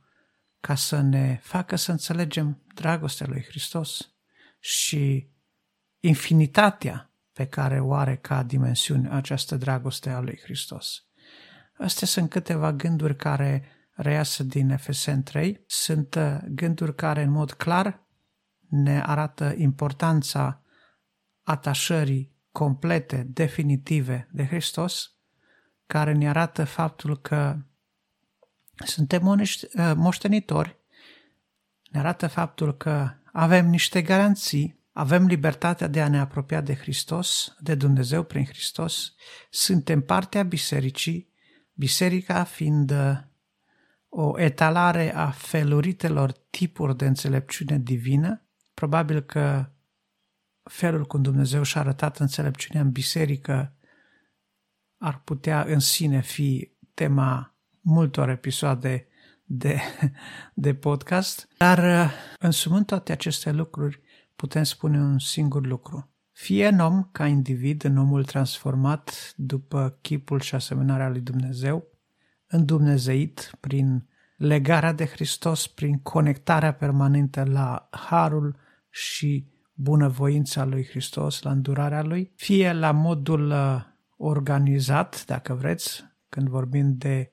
ca 0.60 0.74
să 0.74 1.00
ne 1.00 1.40
facă 1.42 1.76
să 1.76 1.90
înțelegem 1.90 2.62
dragostea 2.74 3.26
lui 3.26 3.44
Hristos 3.48 4.12
și 4.58 5.30
infinitatea 6.00 7.10
pe 7.32 7.46
care 7.46 7.80
o 7.80 7.94
are 7.94 8.16
ca 8.16 8.42
dimensiune 8.42 9.08
această 9.10 9.56
dragoste 9.56 10.10
a 10.10 10.20
lui 10.20 10.40
Hristos. 10.42 11.04
Astea 11.78 12.06
sunt 12.06 12.30
câteva 12.30 12.72
gânduri 12.72 13.16
care 13.16 13.77
reiasă 13.98 14.42
din 14.42 14.70
Efesen 14.70 15.22
3. 15.22 15.64
Sunt 15.66 16.14
uh, 16.14 16.38
gânduri 16.48 16.94
care 16.94 17.22
în 17.22 17.30
mod 17.30 17.52
clar 17.52 18.06
ne 18.68 19.02
arată 19.02 19.54
importanța 19.56 20.62
atașării 21.42 22.32
complete, 22.52 23.26
definitive 23.28 24.28
de 24.32 24.46
Hristos, 24.46 25.12
care 25.86 26.12
ne 26.12 26.28
arată 26.28 26.64
faptul 26.64 27.20
că 27.20 27.56
suntem 28.84 29.26
uh, 29.26 29.92
moștenitori, 29.94 30.78
ne 31.90 31.98
arată 31.98 32.26
faptul 32.26 32.76
că 32.76 33.10
avem 33.32 33.66
niște 33.68 34.02
garanții 34.02 34.78
avem 34.98 35.26
libertatea 35.26 35.86
de 35.86 36.02
a 36.02 36.08
ne 36.08 36.20
apropia 36.20 36.60
de 36.60 36.74
Hristos, 36.74 37.56
de 37.60 37.74
Dumnezeu 37.74 38.22
prin 38.22 38.44
Hristos, 38.44 39.14
suntem 39.50 40.00
partea 40.00 40.42
bisericii, 40.42 41.32
biserica 41.72 42.44
fiind 42.44 42.90
uh, 42.90 43.18
o 44.08 44.40
etalare 44.40 45.14
a 45.14 45.30
feluritelor 45.30 46.32
tipuri 46.50 46.96
de 46.96 47.06
înțelepciune 47.06 47.78
divină, 47.78 48.42
probabil 48.74 49.20
că 49.20 49.70
felul 50.62 51.04
cum 51.04 51.22
Dumnezeu 51.22 51.62
și-a 51.62 51.80
arătat 51.80 52.18
înțelepciunea 52.18 52.82
în 52.82 52.90
biserică 52.90 53.76
ar 54.98 55.20
putea 55.24 55.62
în 55.62 55.78
sine 55.78 56.20
fi 56.20 56.72
tema 56.94 57.56
multor 57.80 58.28
episoade 58.28 59.06
de, 59.44 59.80
de 60.54 60.74
podcast, 60.74 61.48
dar 61.56 61.78
uh, 61.78 62.12
însumând 62.38 62.86
toate 62.86 63.12
aceste 63.12 63.52
lucruri, 63.52 64.00
putem 64.36 64.62
spune 64.62 64.98
un 64.98 65.18
singur 65.18 65.66
lucru. 65.66 66.12
Fie 66.32 66.66
în 66.66 66.78
om, 66.78 67.08
ca 67.12 67.26
individ, 67.26 67.84
în 67.84 67.96
omul 67.96 68.24
transformat 68.24 69.32
după 69.36 69.98
chipul 70.00 70.40
și 70.40 70.54
asemănarea 70.54 71.08
lui 71.08 71.20
Dumnezeu, 71.20 71.97
îndumnezeit 72.48 73.50
prin 73.60 74.08
legarea 74.36 74.92
de 74.92 75.06
Hristos, 75.06 75.66
prin 75.66 75.98
conectarea 75.98 76.74
permanentă 76.74 77.44
la 77.44 77.88
harul 77.90 78.56
și 78.90 79.46
bunăvoința 79.74 80.64
lui 80.64 80.86
Hristos, 80.86 81.42
la 81.42 81.50
îndurarea 81.50 82.02
lui, 82.02 82.32
fie 82.36 82.72
la 82.72 82.90
modul 82.90 83.50
uh, 83.50 83.80
organizat, 84.16 85.24
dacă 85.26 85.54
vreți, 85.54 86.04
când 86.28 86.48
vorbim 86.48 86.94
de 86.96 87.32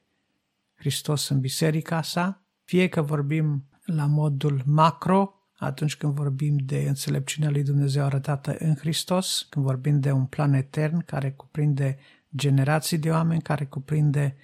Hristos 0.75 1.29
în 1.29 1.39
biserica 1.39 2.01
sa, 2.01 2.45
fie 2.63 2.87
că 2.87 3.01
vorbim 3.01 3.69
la 3.85 4.05
modul 4.05 4.61
macro, 4.65 5.33
atunci 5.57 5.95
când 5.95 6.13
vorbim 6.13 6.55
de 6.57 6.77
înțelepciunea 6.87 7.49
lui 7.49 7.63
Dumnezeu 7.63 8.03
arătată 8.03 8.55
în 8.59 8.75
Hristos, 8.75 9.47
când 9.49 9.65
vorbim 9.65 9.99
de 9.99 10.11
un 10.11 10.25
plan 10.25 10.53
etern 10.53 11.05
care 11.05 11.31
cuprinde 11.31 11.97
generații 12.35 12.97
de 12.97 13.09
oameni, 13.09 13.41
care 13.41 13.65
cuprinde 13.65 14.35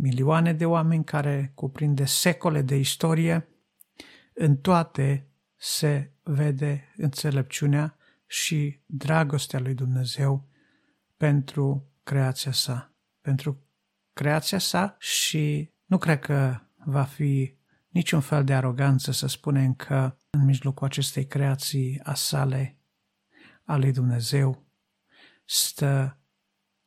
milioane 0.00 0.52
de 0.52 0.66
oameni, 0.66 1.04
care 1.04 1.52
cuprinde 1.54 2.04
secole 2.04 2.62
de 2.62 2.76
istorie. 2.76 3.48
În 4.34 4.56
toate 4.56 5.28
se 5.56 6.12
vede 6.22 6.92
înțelepciunea 6.96 7.96
și 8.26 8.80
dragostea 8.86 9.60
lui 9.60 9.74
Dumnezeu 9.74 10.48
pentru 11.16 11.92
creația 12.02 12.52
sa. 12.52 12.94
Pentru 13.20 13.66
creația 14.12 14.58
sa 14.58 14.96
și 14.98 15.72
nu 15.84 15.98
cred 15.98 16.18
că 16.18 16.60
va 16.84 17.02
fi 17.02 17.58
niciun 17.88 18.20
fel 18.20 18.44
de 18.44 18.54
aroganță 18.54 19.12
să 19.12 19.26
spunem 19.26 19.74
că 19.74 20.16
în 20.30 20.44
mijlocul 20.44 20.86
acestei 20.86 21.26
creații 21.26 22.00
a 22.02 22.14
sale, 22.14 22.78
a 23.64 23.76
lui 23.76 23.92
Dumnezeu, 23.92 24.66
stă 25.44 26.18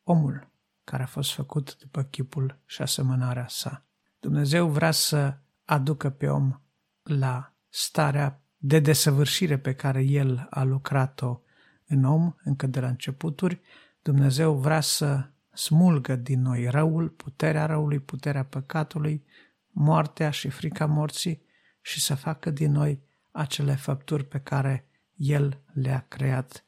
omul 0.02 0.52
care 0.84 1.02
a 1.02 1.06
fost 1.06 1.32
făcut 1.32 1.76
după 1.78 2.02
chipul 2.02 2.58
și 2.66 2.82
asemănarea 2.82 3.46
sa. 3.48 3.84
Dumnezeu 4.20 4.68
vrea 4.68 4.90
să 4.90 5.36
aducă 5.64 6.10
pe 6.10 6.28
om 6.28 6.60
la 7.02 7.54
starea 7.68 8.40
de 8.56 8.78
desăvârșire 8.78 9.58
pe 9.58 9.74
care 9.74 10.02
El 10.02 10.46
a 10.50 10.62
lucrat-o 10.62 11.40
în 11.86 12.04
om 12.04 12.34
încă 12.44 12.66
de 12.66 12.80
la 12.80 12.88
începuturi. 12.88 13.60
Dumnezeu 14.02 14.54
vrea 14.54 14.80
să 14.80 15.28
smulgă 15.52 16.16
din 16.16 16.40
noi 16.40 16.68
răul, 16.68 17.08
puterea 17.08 17.66
răului, 17.66 17.98
puterea 17.98 18.44
păcatului, 18.44 19.24
moartea 19.70 20.30
și 20.30 20.48
frica 20.48 20.86
morții 20.86 21.42
și 21.80 22.00
să 22.00 22.14
facă 22.14 22.50
din 22.50 22.72
noi 22.72 23.02
acele 23.30 23.74
făpturi 23.74 24.24
pe 24.24 24.38
care 24.38 24.88
El 25.16 25.60
le-a 25.72 26.04
creat 26.08 26.63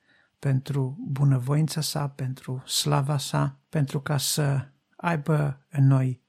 pentru 0.47 0.97
bunăvoința 1.09 1.81
sa, 1.81 2.09
pentru 2.09 2.63
slava 2.67 3.19
sa, 3.19 3.59
pentru 3.69 4.01
ca 4.01 4.17
să 4.17 4.69
aibă 4.97 5.67
în 5.71 5.87
noi 5.87 6.23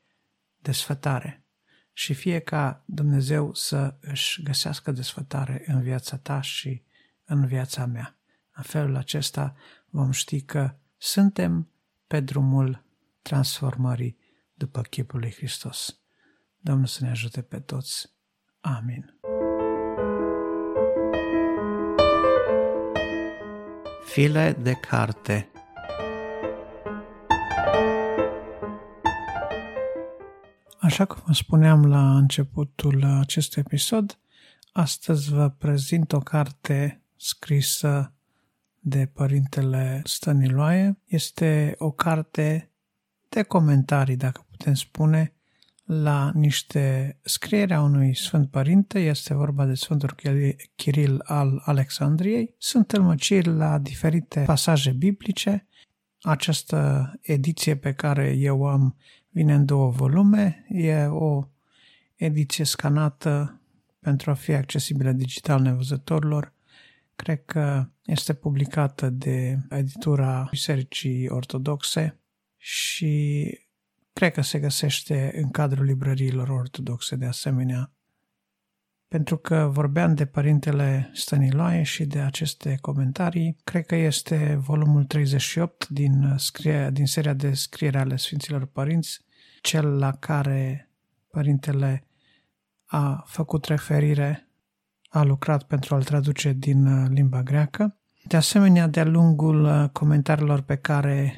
desfătare. 0.58 1.46
Și 1.94 2.14
fie 2.14 2.40
ca 2.40 2.84
Dumnezeu 2.86 3.54
să 3.54 3.96
își 4.02 4.44
găsească 4.44 4.92
desfătare 4.92 5.64
în 5.68 5.82
viața 5.82 6.18
ta 6.18 6.42
și 6.42 6.84
în 7.26 7.46
viața 7.46 7.86
mea. 7.86 8.18
În 8.56 8.64
felul 8.64 8.96
acesta 8.96 9.56
vom 9.90 10.12
ști 10.12 10.42
că 10.42 10.76
suntem 10.98 11.70
pe 12.08 12.20
drumul 12.20 12.86
transformării 13.22 14.18
după 14.54 14.82
chipul 14.82 15.20
lui 15.20 15.32
Hristos. 15.32 16.00
Domnul 16.58 16.88
să 16.88 17.04
ne 17.04 17.10
ajute 17.10 17.42
pe 17.42 17.60
toți. 17.60 18.10
Amin. 18.60 19.20
File 24.18 24.52
de 24.62 24.74
carte 24.74 25.50
Așa 30.80 31.06
cum 31.06 31.22
vă 31.26 31.34
spuneam 31.34 31.86
la 31.86 32.18
începutul 32.18 33.04
acestui 33.04 33.62
episod, 33.66 34.20
astăzi 34.72 35.30
vă 35.30 35.50
prezint 35.50 36.14
o 36.14 36.20
carte 36.20 37.02
scrisă 37.16 38.14
de 38.80 39.06
părintele 39.06 40.02
Stăniloae. 40.04 40.98
Este 41.06 41.76
o 41.78 41.92
carte 41.92 42.72
de 43.30 43.44
comentarii, 43.44 44.16
dacă 44.16 44.46
putem 44.50 44.74
spune, 44.74 45.34
la 45.88 46.32
niște 46.34 47.18
scrieri 47.22 47.74
a 47.74 47.82
unui 47.82 48.16
Sfânt 48.16 48.50
Părinte, 48.50 49.00
este 49.00 49.34
vorba 49.34 49.66
de 49.66 49.74
Sfântul 49.74 50.16
Chiril 50.76 51.22
al 51.24 51.62
Alexandriei. 51.66 52.56
Sunt 52.58 52.88
tălmăciri 52.88 53.48
la 53.48 53.78
diferite 53.78 54.44
pasaje 54.46 54.92
biblice. 54.92 55.68
Această 56.22 57.12
ediție 57.22 57.76
pe 57.76 57.94
care 57.94 58.36
eu 58.38 58.66
am 58.66 58.96
vine 59.30 59.54
în 59.54 59.66
două 59.66 59.90
volume. 59.90 60.66
E 60.70 61.06
o 61.06 61.48
ediție 62.16 62.66
scanată 62.66 63.62
pentru 64.00 64.32
a 64.32 64.34
fi 64.34 64.52
accesibilă 64.52 65.12
digital 65.12 65.62
nevăzătorilor. 65.62 66.54
Cred 67.16 67.46
că 67.46 67.90
este 68.06 68.34
publicată 68.34 69.10
de 69.10 69.58
editura 69.70 70.48
Bisericii 70.52 71.30
Ortodoxe 71.30 72.20
și 72.58 73.50
Cred 74.18 74.32
că 74.32 74.42
se 74.42 74.60
găsește 74.60 75.32
în 75.36 75.50
cadrul 75.50 75.86
librăriilor 75.86 76.50
ortodoxe 76.50 77.16
de 77.16 77.26
asemenea. 77.26 77.92
Pentru 79.08 79.38
că 79.38 79.70
vorbeam 79.72 80.16
de 80.16 80.26
Părintele 80.26 81.10
Stăniloae 81.14 81.84
și 81.84 82.06
de 82.06 82.20
aceste 82.20 82.78
comentarii, 82.82 83.58
cred 83.64 83.86
că 83.86 83.96
este 83.96 84.58
volumul 84.60 85.04
38 85.04 85.88
din, 85.88 86.34
scrie, 86.38 86.90
din 86.94 87.06
seria 87.06 87.34
de 87.34 87.54
scriere 87.54 88.00
ale 88.00 88.16
Sfinților 88.16 88.66
Părinți, 88.66 89.20
cel 89.62 89.98
la 89.98 90.12
care 90.12 90.90
Părintele 91.32 92.08
a 92.86 93.24
făcut 93.28 93.66
referire, 93.66 94.50
a 95.10 95.24
lucrat 95.24 95.64
pentru 95.64 95.96
a-l 95.96 96.04
traduce 96.04 96.54
din 96.54 97.08
limba 97.14 97.44
greacă. 97.44 97.98
De 98.24 98.38
asemenea, 98.38 98.88
de-a 98.88 99.06
lungul 99.06 99.90
comentariilor 99.94 100.62
pe 100.62 100.76
care 100.76 101.34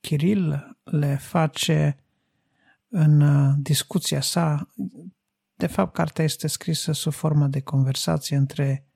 Kiril 0.00 0.76
le 0.84 1.16
face 1.16 1.94
în 2.90 3.20
uh, 3.20 3.54
discuția 3.58 4.20
sa, 4.20 4.68
de 5.54 5.66
fapt, 5.66 5.94
cartea 5.94 6.24
este 6.24 6.46
scrisă 6.46 6.92
sub 6.92 7.12
formă 7.12 7.46
de 7.46 7.60
conversație 7.60 8.36
între 8.36 8.86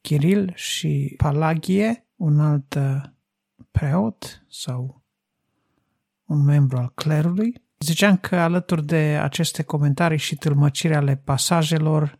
Kiril 0.00 0.52
și 0.54 1.14
Palagie, 1.16 2.06
un 2.16 2.40
alt 2.40 2.74
uh, 2.74 3.02
preot 3.70 4.44
sau 4.48 5.02
un 6.24 6.44
membru 6.44 6.76
al 6.76 6.92
clerului. 6.94 7.62
Ziceam 7.78 8.16
că 8.16 8.36
alături 8.36 8.86
de 8.86 9.18
aceste 9.22 9.62
comentarii 9.62 10.18
și 10.18 10.36
tâlmăciri 10.36 10.94
ale 10.94 11.16
pasajelor, 11.16 12.18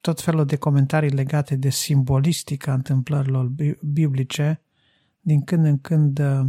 tot 0.00 0.20
felul 0.20 0.44
de 0.44 0.56
comentarii 0.56 1.10
legate 1.10 1.56
de 1.56 1.70
simbolistica 1.70 2.72
întâmplărilor 2.72 3.52
biblice, 3.82 4.62
din 5.20 5.44
când 5.44 5.64
în 5.64 5.78
când 5.78 6.18
uh, 6.18 6.46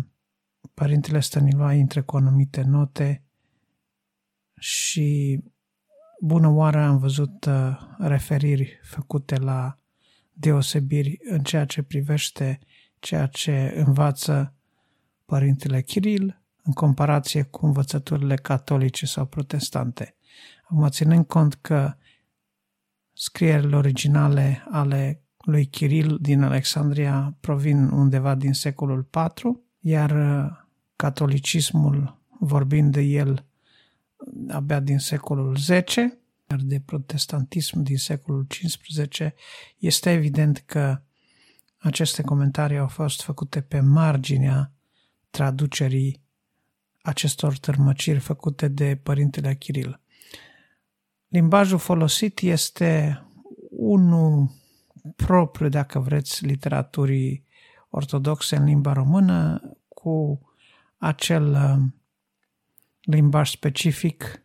Părintele 0.73 1.19
Stăniloae 1.19 1.77
intră 1.77 2.03
cu 2.03 2.17
anumite 2.17 2.62
note 2.62 3.23
și 4.60 5.39
bună 6.19 6.48
oară 6.48 6.80
am 6.80 6.98
văzut 6.98 7.45
uh, 7.45 7.78
referiri 7.98 8.80
făcute 8.84 9.36
la 9.36 9.78
deosebiri 10.34 11.19
în 11.30 11.43
ceea 11.43 11.65
ce 11.65 11.82
privește 11.82 12.60
ceea 13.00 13.26
ce 13.26 13.74
învață 13.86 14.54
Părintele 15.26 15.82
Chiril 15.82 16.41
în 16.63 16.74
comparație 16.74 17.43
cu 17.43 17.65
învățăturile 17.65 18.36
catolice 18.36 19.06
sau 19.06 19.26
protestante. 19.26 20.15
Acum, 20.63 20.88
ținând 20.88 21.26
cont 21.26 21.54
că 21.54 21.93
scrierile 23.13 23.76
originale 23.76 24.65
ale 24.69 25.22
lui 25.38 25.65
Chiril 25.65 26.17
din 26.22 26.41
Alexandria 26.41 27.38
provin 27.39 27.89
undeva 27.89 28.36
din 28.36 28.54
secolul 28.54 29.10
IV, 29.13 29.60
iar 29.80 30.12
uh, 30.12 30.52
catolicismul, 30.95 32.22
vorbind 32.39 32.91
de 32.91 33.02
el, 33.02 33.45
abia 34.47 34.79
din 34.79 34.97
secolul 34.97 35.58
X, 35.84 35.95
iar 35.95 36.60
de 36.62 36.79
protestantism 36.86 37.82
din 37.82 37.97
secolul 37.97 38.45
XV, 38.47 38.82
este 39.77 40.12
evident 40.12 40.58
că 40.58 41.01
aceste 41.77 42.21
comentarii 42.21 42.77
au 42.77 42.88
fost 42.88 43.21
făcute 43.21 43.62
pe 43.62 43.79
marginea 43.79 44.71
traducerii 45.29 46.21
acestor 47.01 47.58
tărmăciri 47.58 48.19
făcute 48.19 48.67
de 48.67 48.95
Părintele 48.95 49.47
Achiril. 49.47 49.99
Limbajul 51.27 51.77
folosit 51.77 52.39
este 52.39 53.21
unul 53.69 54.51
propriu, 55.15 55.69
dacă 55.69 55.99
vreți, 55.99 56.45
literaturii 56.45 57.43
ortodoxe 57.89 58.55
în 58.55 58.63
limba 58.63 58.93
română, 58.93 59.62
cu 59.88 60.41
acel 60.97 61.58
limbaj 63.10 63.50
specific 63.50 64.43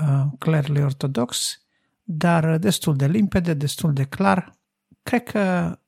uh, 0.00 0.24
clerului 0.38 0.82
ortodox, 0.82 1.62
dar 2.02 2.58
destul 2.58 2.96
de 2.96 3.06
limpede, 3.06 3.54
destul 3.54 3.92
de 3.92 4.04
clar. 4.04 4.58
Cred 5.02 5.22
că 5.22 5.78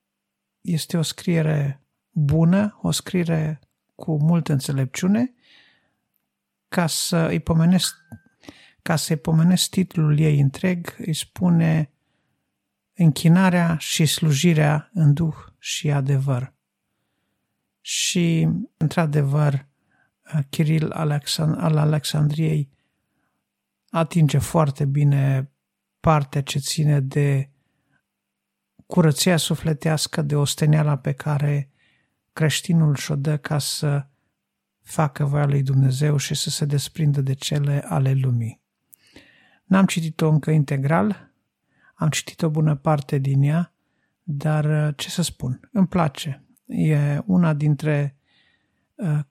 este 0.60 0.96
o 0.96 1.02
scriere 1.02 1.80
bună, 2.10 2.78
o 2.82 2.90
scriere 2.90 3.60
cu 3.94 4.16
multă 4.22 4.52
înțelepciune, 4.52 5.34
ca 6.68 6.86
să 6.86 7.16
îi 7.16 7.40
pomenesc, 7.40 7.96
ca 8.82 8.96
să-i 8.96 9.16
pomenesc 9.16 9.70
titlul 9.70 10.18
ei 10.18 10.40
întreg, 10.40 10.94
îi 10.98 11.14
spune 11.14 11.90
închinarea 12.94 13.76
și 13.78 14.06
slujirea 14.06 14.90
în 14.92 15.12
duh 15.12 15.36
și 15.58 15.90
adevăr. 15.90 16.52
Și, 17.80 18.48
într-adevăr, 18.76 19.66
Kiril 20.48 20.90
al 20.90 21.76
Alexandriei 21.76 22.70
atinge 23.90 24.38
foarte 24.38 24.84
bine 24.84 25.50
partea 26.00 26.42
ce 26.42 26.58
ține 26.58 27.00
de 27.00 27.50
curăția 28.86 29.36
sufletească, 29.36 30.22
de 30.22 30.36
osteneala 30.36 30.98
pe 30.98 31.12
care 31.12 31.70
creștinul 32.32 32.94
și-o 32.94 33.16
dă 33.16 33.36
ca 33.36 33.58
să 33.58 34.06
facă 34.82 35.24
voia 35.24 35.46
lui 35.46 35.62
Dumnezeu 35.62 36.16
și 36.16 36.34
să 36.34 36.50
se 36.50 36.64
desprindă 36.64 37.20
de 37.20 37.32
cele 37.32 37.84
ale 37.88 38.12
lumii. 38.12 38.60
N-am 39.64 39.86
citit-o 39.86 40.28
încă 40.28 40.50
integral, 40.50 41.30
am 41.94 42.08
citit 42.08 42.42
o 42.42 42.48
bună 42.48 42.74
parte 42.74 43.18
din 43.18 43.42
ea, 43.42 43.74
dar 44.22 44.94
ce 44.94 45.08
să 45.08 45.22
spun, 45.22 45.68
îmi 45.72 45.86
place. 45.86 46.44
E 46.66 47.22
una 47.26 47.54
dintre 47.54 48.16
uh, 48.16 48.21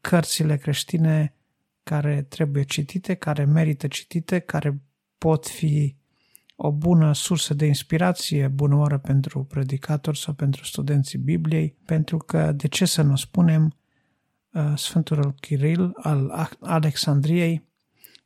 cărțile 0.01 0.57
creștine 0.57 1.35
care 1.83 2.21
trebuie 2.21 2.63
citite, 2.63 3.13
care 3.13 3.45
merită 3.45 3.87
citite, 3.87 4.39
care 4.39 4.81
pot 5.17 5.47
fi 5.47 5.95
o 6.55 6.71
bună 6.71 7.13
sursă 7.13 7.53
de 7.53 7.65
inspirație, 7.65 8.47
bună 8.47 8.75
oară 8.75 8.97
pentru 8.97 9.43
predicatori 9.43 10.17
sau 10.17 10.33
pentru 10.33 10.63
studenții 10.63 11.19
Bibliei, 11.19 11.77
pentru 11.85 12.17
că, 12.17 12.51
de 12.51 12.67
ce 12.67 12.85
să 12.85 13.01
nu 13.01 13.15
spunem, 13.15 13.77
uh, 14.53 14.73
Sfântul 14.75 15.35
Chiril 15.39 15.91
al 15.95 16.49
Alexandriei, 16.59 17.67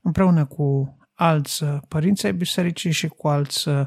împreună 0.02 0.46
cu 0.46 0.98
alți 1.14 1.64
uh, 1.64 1.78
părinți 1.88 2.26
ai 2.26 2.34
bisericii 2.34 2.92
și 2.92 3.08
cu 3.08 3.28
alți 3.28 3.68
uh, 3.68 3.86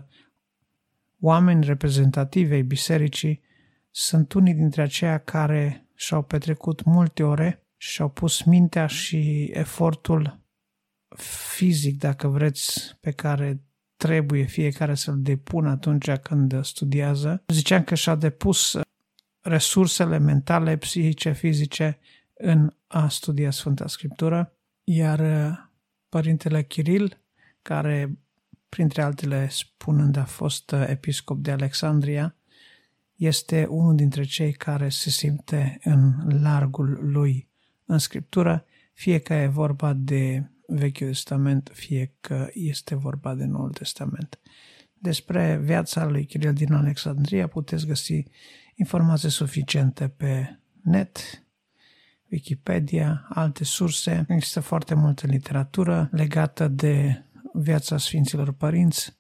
oameni 1.21 1.65
reprezentativi 1.65 2.53
ai 2.53 2.63
bisericii, 2.63 3.41
sunt 3.91 4.33
unii 4.33 4.55
dintre 4.55 4.83
aceia 4.83 5.19
care 5.19 5.88
și-au 5.99 6.23
petrecut 6.23 6.85
multe 6.85 7.23
ore 7.23 7.67
și-au 7.77 8.09
pus 8.09 8.43
mintea 8.43 8.87
și 8.87 9.51
efortul 9.53 10.41
fizic, 11.55 11.99
dacă 11.99 12.29
vreți, 12.29 12.97
pe 13.01 13.11
care 13.11 13.63
trebuie 13.97 14.45
fiecare 14.45 14.95
să-l 14.95 15.23
depună 15.23 15.71
atunci 15.71 16.11
când 16.11 16.65
studiază. 16.65 17.43
Ziceam 17.47 17.83
că 17.83 17.95
și-a 17.95 18.15
depus 18.15 18.79
resursele 19.41 20.19
mentale, 20.19 20.77
psihice, 20.77 21.33
fizice 21.33 21.99
în 22.35 22.75
a 22.87 23.09
studia 23.09 23.51
Sfânta 23.51 23.87
Scriptură, 23.87 24.53
iar 24.85 25.19
uh, 25.19 25.59
Părintele 26.09 26.63
Chiril, 26.63 27.21
care, 27.63 28.19
printre 28.69 29.03
altele 29.03 29.49
spunând, 29.49 30.17
a 30.17 30.25
fost 30.25 30.71
uh, 30.71 30.85
episcop 30.87 31.39
de 31.39 31.51
Alexandria, 31.51 32.37
este 33.19 33.67
unul 33.71 33.95
dintre 33.95 34.25
cei 34.25 34.53
care 34.53 34.89
se 34.89 35.11
simte 35.11 35.79
în 35.85 36.13
largul 36.43 36.99
lui 37.03 37.49
în 37.85 37.99
Scriptură, 37.99 38.65
fie 38.93 39.19
că 39.19 39.35
e 39.35 39.47
vorba 39.47 39.93
de 39.93 40.51
Vechiul 40.67 41.07
Testament, 41.07 41.71
fie 41.75 42.15
că 42.21 42.49
este 42.53 42.95
vorba 42.95 43.35
de 43.35 43.45
Noul 43.45 43.71
Testament. 43.71 44.39
Despre 44.93 45.61
viața 45.63 46.07
lui 46.07 46.25
Chiril 46.25 46.53
din 46.53 46.73
Alexandria 46.73 47.47
puteți 47.47 47.87
găsi 47.87 48.25
informații 48.75 49.31
suficiente 49.31 50.09
pe 50.09 50.59
net, 50.83 51.19
Wikipedia, 52.31 53.27
alte 53.29 53.65
surse. 53.65 54.25
Există 54.29 54.61
foarte 54.61 54.95
multă 54.95 55.27
literatură 55.27 56.09
legată 56.13 56.69
de 56.69 57.23
viața 57.53 57.99
Sfinților 57.99 58.53
Părinți, 58.53 59.17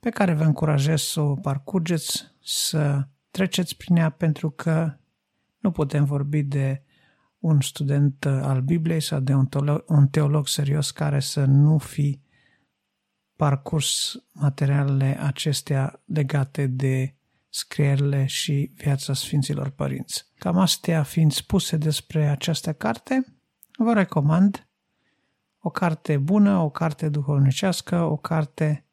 pe 0.00 0.10
care 0.10 0.34
vă 0.34 0.44
încurajez 0.44 1.00
să 1.00 1.20
o 1.20 1.34
parcurgeți, 1.34 2.24
să 2.42 3.06
treceți 3.36 3.76
prin 3.76 3.96
ea, 3.96 4.10
pentru 4.10 4.50
că 4.50 4.96
nu 5.58 5.70
putem 5.70 6.04
vorbi 6.04 6.42
de 6.42 6.82
un 7.38 7.60
student 7.60 8.24
uh, 8.24 8.32
al 8.42 8.60
Bibliei 8.60 9.00
sau 9.00 9.20
de 9.20 9.34
un 9.34 9.46
teolog, 9.46 9.84
un 9.86 10.08
teolog 10.08 10.48
serios 10.48 10.90
care 10.90 11.20
să 11.20 11.44
nu 11.44 11.78
fi 11.78 12.20
parcurs 13.36 14.22
materialele 14.32 15.18
acestea 15.20 16.02
legate 16.04 16.66
de 16.66 17.14
scrierile 17.48 18.26
și 18.26 18.70
viața 18.74 19.12
Sfinților 19.12 19.68
Părinți. 19.70 20.26
Cam 20.38 20.58
astea 20.58 21.02
fiind 21.02 21.32
spuse 21.32 21.76
despre 21.76 22.28
această 22.28 22.72
carte, 22.72 23.36
vă 23.78 23.92
recomand 23.92 24.68
o 25.58 25.70
carte 25.70 26.16
bună, 26.18 26.58
o 26.58 26.70
carte 26.70 27.08
duhovnicească, 27.08 28.02
o 28.02 28.16
carte 28.16 28.86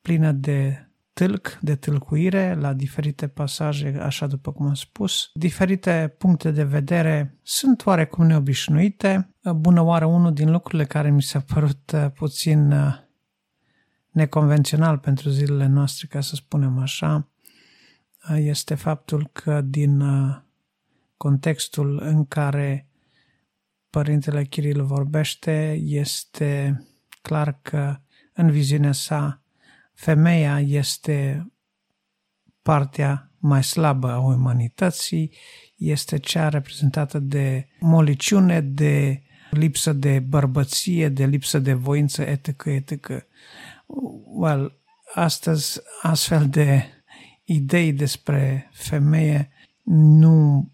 plină 0.00 0.32
de 0.32 0.86
tâlc, 1.12 1.58
de 1.60 1.74
tâlcuire 1.74 2.54
la 2.54 2.72
diferite 2.72 3.28
pasaje, 3.28 3.98
așa 4.00 4.26
după 4.26 4.52
cum 4.52 4.66
am 4.66 4.74
spus. 4.74 5.30
Diferite 5.34 6.14
puncte 6.18 6.50
de 6.50 6.64
vedere 6.64 7.38
sunt 7.42 7.86
oarecum 7.86 8.26
neobișnuite. 8.26 9.34
Bună 9.56 9.80
oară, 9.80 10.04
unul 10.04 10.32
din 10.32 10.50
lucrurile 10.50 10.84
care 10.84 11.10
mi 11.10 11.22
s-a 11.22 11.40
părut 11.40 11.92
uh, 11.94 12.06
puțin 12.14 12.72
uh, 12.72 12.94
neconvențional 14.10 14.98
pentru 14.98 15.28
zilele 15.28 15.66
noastre, 15.66 16.06
ca 16.06 16.20
să 16.20 16.34
spunem 16.34 16.78
așa, 16.78 17.28
uh, 18.30 18.36
este 18.38 18.74
faptul 18.74 19.28
că 19.32 19.60
din 19.60 20.02
contextul 21.16 22.00
în 22.02 22.26
care 22.26 22.86
Părintele 23.90 24.44
Chiril 24.44 24.84
vorbește, 24.84 25.80
este 25.84 26.82
clar 27.22 27.58
că 27.62 27.96
în 28.32 28.50
viziunea 28.50 28.92
sa 28.92 29.41
femeia 29.94 30.60
este 30.60 31.46
partea 32.62 33.30
mai 33.38 33.64
slabă 33.64 34.10
a 34.10 34.18
umanității, 34.18 35.32
este 35.76 36.18
cea 36.18 36.48
reprezentată 36.48 37.18
de 37.18 37.68
moliciune, 37.80 38.60
de 38.60 39.22
lipsă 39.50 39.92
de 39.92 40.18
bărbăție, 40.18 41.08
de 41.08 41.26
lipsă 41.26 41.58
de 41.58 41.72
voință, 41.72 42.22
etc., 42.22 42.64
etc. 42.64 43.26
Well, 44.24 44.80
astăzi 45.14 45.80
astfel 46.02 46.48
de 46.48 46.84
idei 47.44 47.92
despre 47.92 48.70
femeie 48.72 49.50
nu, 49.82 50.68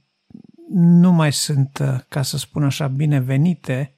nu 0.70 1.12
mai 1.12 1.32
sunt, 1.32 1.82
ca 2.08 2.22
să 2.22 2.36
spun 2.36 2.64
așa, 2.64 2.86
binevenite 2.86 3.97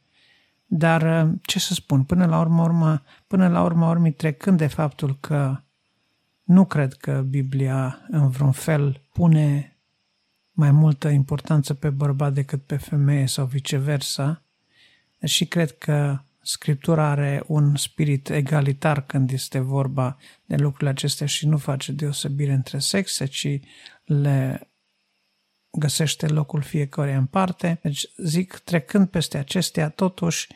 dar 0.73 1.27
uh, 1.27 1.33
ce 1.43 1.59
să 1.59 1.75
spun, 1.75 2.05
până 2.05 2.27
la 2.27 2.41
urmă, 2.41 2.63
urmă 2.63 3.03
până 3.27 3.49
la 3.49 3.63
urmă 3.63 3.89
urmii 3.89 4.13
trecând 4.13 4.59
de 4.59 4.67
faptul 4.67 5.17
că 5.21 5.61
nu 6.43 6.65
cred 6.65 6.93
că 6.93 7.25
Biblia 7.29 7.99
în 8.09 8.29
vreun 8.29 8.53
fel 8.53 9.03
pune 9.13 9.77
mai 10.53 10.71
multă 10.71 11.09
importanță 11.09 11.75
pe 11.75 11.91
bărbat 11.91 12.33
decât 12.33 12.63
pe 12.63 12.77
femeie 12.77 13.27
sau 13.27 13.45
viceversa, 13.45 14.43
și 15.25 15.47
cred 15.47 15.79
că 15.79 16.19
Scriptura 16.43 17.11
are 17.11 17.43
un 17.47 17.77
spirit 17.77 18.29
egalitar 18.29 19.07
când 19.07 19.31
este 19.31 19.59
vorba 19.59 20.17
de 20.45 20.57
lucrurile 20.57 20.91
acestea 20.91 21.27
și 21.27 21.47
nu 21.47 21.57
face 21.57 21.93
deosebire 21.93 22.53
între 22.53 22.79
sexe, 22.79 23.25
ci 23.25 23.61
le 24.05 24.69
găsește 25.71 26.27
locul 26.27 26.63
fiecare 26.63 27.15
în 27.15 27.27
parte. 27.27 27.79
Deci 27.83 28.07
zic, 28.17 28.57
trecând 28.57 29.09
peste 29.09 29.39
acestea, 29.39 29.89
totuși 29.89 30.49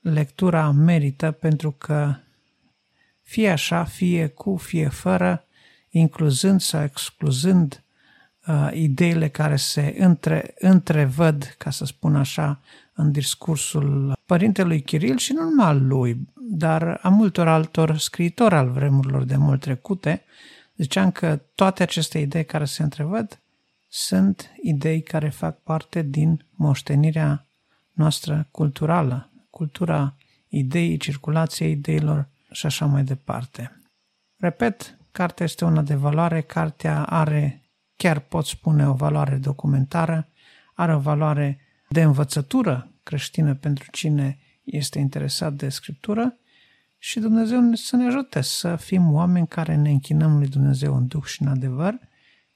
lectura 0.00 0.70
merită 0.70 1.30
pentru 1.30 1.70
că 1.70 2.14
fie 3.22 3.50
așa, 3.50 3.84
fie 3.84 4.26
cu, 4.26 4.56
fie 4.56 4.88
fără, 4.88 5.44
incluzând 5.90 6.60
sau 6.60 6.82
excluzând 6.82 7.82
uh, 8.46 8.70
ideile 8.72 9.28
care 9.28 9.56
se 9.56 9.94
între, 9.98 10.54
întrevăd, 10.58 11.54
ca 11.58 11.70
să 11.70 11.84
spun 11.84 12.16
așa, 12.16 12.60
în 12.94 13.12
discursul 13.12 14.18
părintelui 14.26 14.82
Chiril 14.82 15.18
și 15.18 15.32
nu 15.32 15.42
numai 15.42 15.66
al 15.66 15.86
lui, 15.86 16.28
dar 16.34 16.98
a 17.02 17.08
multor 17.08 17.48
altor 17.48 17.98
scriitori 17.98 18.54
al 18.54 18.70
vremurilor 18.70 19.24
de 19.24 19.36
mult 19.36 19.60
trecute, 19.60 20.24
ziceam 20.76 21.10
că 21.10 21.40
toate 21.54 21.82
aceste 21.82 22.18
idei 22.18 22.44
care 22.44 22.64
se 22.64 22.82
întrevăd 22.82 23.40
sunt 23.88 24.50
idei 24.62 25.02
care 25.02 25.28
fac 25.28 25.58
parte 25.58 26.02
din 26.02 26.44
moștenirea 26.50 27.46
noastră 27.92 28.46
culturală, 28.50 29.29
cultura 29.60 30.16
ideii, 30.48 30.96
circulația 30.96 31.68
ideilor 31.68 32.28
și 32.50 32.66
așa 32.66 32.86
mai 32.86 33.04
departe. 33.04 33.80
Repet, 34.36 34.98
cartea 35.12 35.44
este 35.44 35.64
una 35.64 35.82
de 35.82 35.94
valoare, 35.94 36.40
cartea 36.40 37.04
are, 37.04 37.62
chiar 37.96 38.18
pot 38.18 38.46
spune, 38.46 38.88
o 38.88 38.92
valoare 38.92 39.36
documentară, 39.36 40.28
are 40.74 40.94
o 40.94 40.98
valoare 40.98 41.58
de 41.88 42.02
învățătură 42.02 42.90
creștină 43.02 43.54
pentru 43.54 43.90
cine 43.90 44.38
este 44.64 44.98
interesat 44.98 45.52
de 45.52 45.68
scriptură 45.68 46.36
și 46.98 47.20
Dumnezeu 47.20 47.72
să 47.72 47.96
ne 47.96 48.06
ajute 48.06 48.40
să 48.40 48.76
fim 48.76 49.12
oameni 49.12 49.48
care 49.48 49.74
ne 49.74 49.90
închinăm 49.90 50.38
lui 50.38 50.48
Dumnezeu 50.48 50.96
în 50.96 51.06
duh 51.06 51.24
și 51.24 51.42
în 51.42 51.48
adevăr 51.48 51.98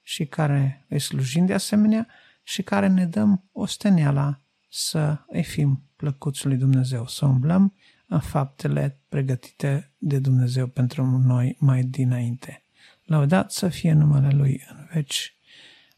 și 0.03 0.27
care 0.27 0.85
îi 0.89 1.01
slujim 1.01 1.47
de 1.47 1.55
asemenea 1.55 2.07
și 2.43 2.63
care 2.63 2.87
ne 2.87 3.07
dăm 3.07 3.45
osteneala 3.53 4.39
să 4.77 5.19
îi 5.27 5.43
fim 5.43 5.83
plăcuți 5.97 6.47
lui 6.47 6.57
Dumnezeu, 6.57 7.07
să 7.07 7.27
umblăm 7.27 7.75
în 8.07 8.21
faptele 8.21 8.99
pregătite 9.09 9.93
de 9.99 10.19
Dumnezeu 10.19 10.67
pentru 10.67 11.05
noi 11.07 11.57
mai 11.59 11.83
dinainte. 11.83 12.65
Laudat 13.05 13.53
să 13.53 13.69
fie 13.69 13.93
numele 13.93 14.35
Lui 14.37 14.65
în 14.71 14.89
veci. 14.93 15.37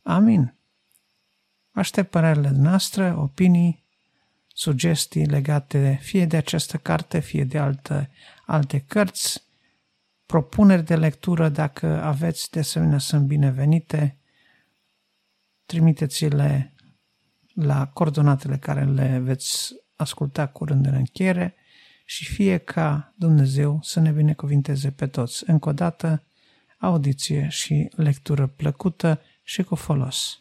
Amin. 0.03 0.55
Aștept 1.71 2.11
părerile 2.11 2.51
noastre, 2.51 3.13
opinii, 3.13 3.85
sugestii 4.47 5.27
legate 5.27 5.99
fie 6.03 6.27
de 6.27 6.37
această 6.37 6.77
carte, 6.77 7.19
fie 7.19 7.45
de 7.45 7.59
alte, 7.59 8.11
alte 8.47 8.79
cărți, 8.79 9.43
propuneri 10.27 10.85
de 10.85 10.97
lectură, 10.97 11.49
dacă 11.49 12.03
aveți, 12.03 12.51
de 12.51 12.59
asemenea, 12.59 12.99
sunt 12.99 13.27
binevenite. 13.27 14.17
Trimiteți-le 15.67 16.76
la 17.57 17.87
coordonatele 17.87 18.57
care 18.57 18.85
le 18.85 19.19
veți 19.19 19.75
asculta 19.97 20.47
curând 20.47 20.87
în 20.87 20.95
încheiere 20.95 21.55
și 22.05 22.25
fie 22.25 22.59
ca 22.59 23.15
Dumnezeu 23.17 23.79
să 23.83 24.01
ne 24.01 24.11
binecuvinteze 24.11 24.91
pe 24.91 25.07
toți. 25.07 25.51
Încă 25.51 25.69
o 25.69 25.73
dată, 25.73 26.23
audiție 26.79 27.49
și 27.51 27.89
lectură 27.97 28.47
plăcută 28.47 29.21
și 29.43 29.63
cu 29.63 29.75
folos. 29.75 30.41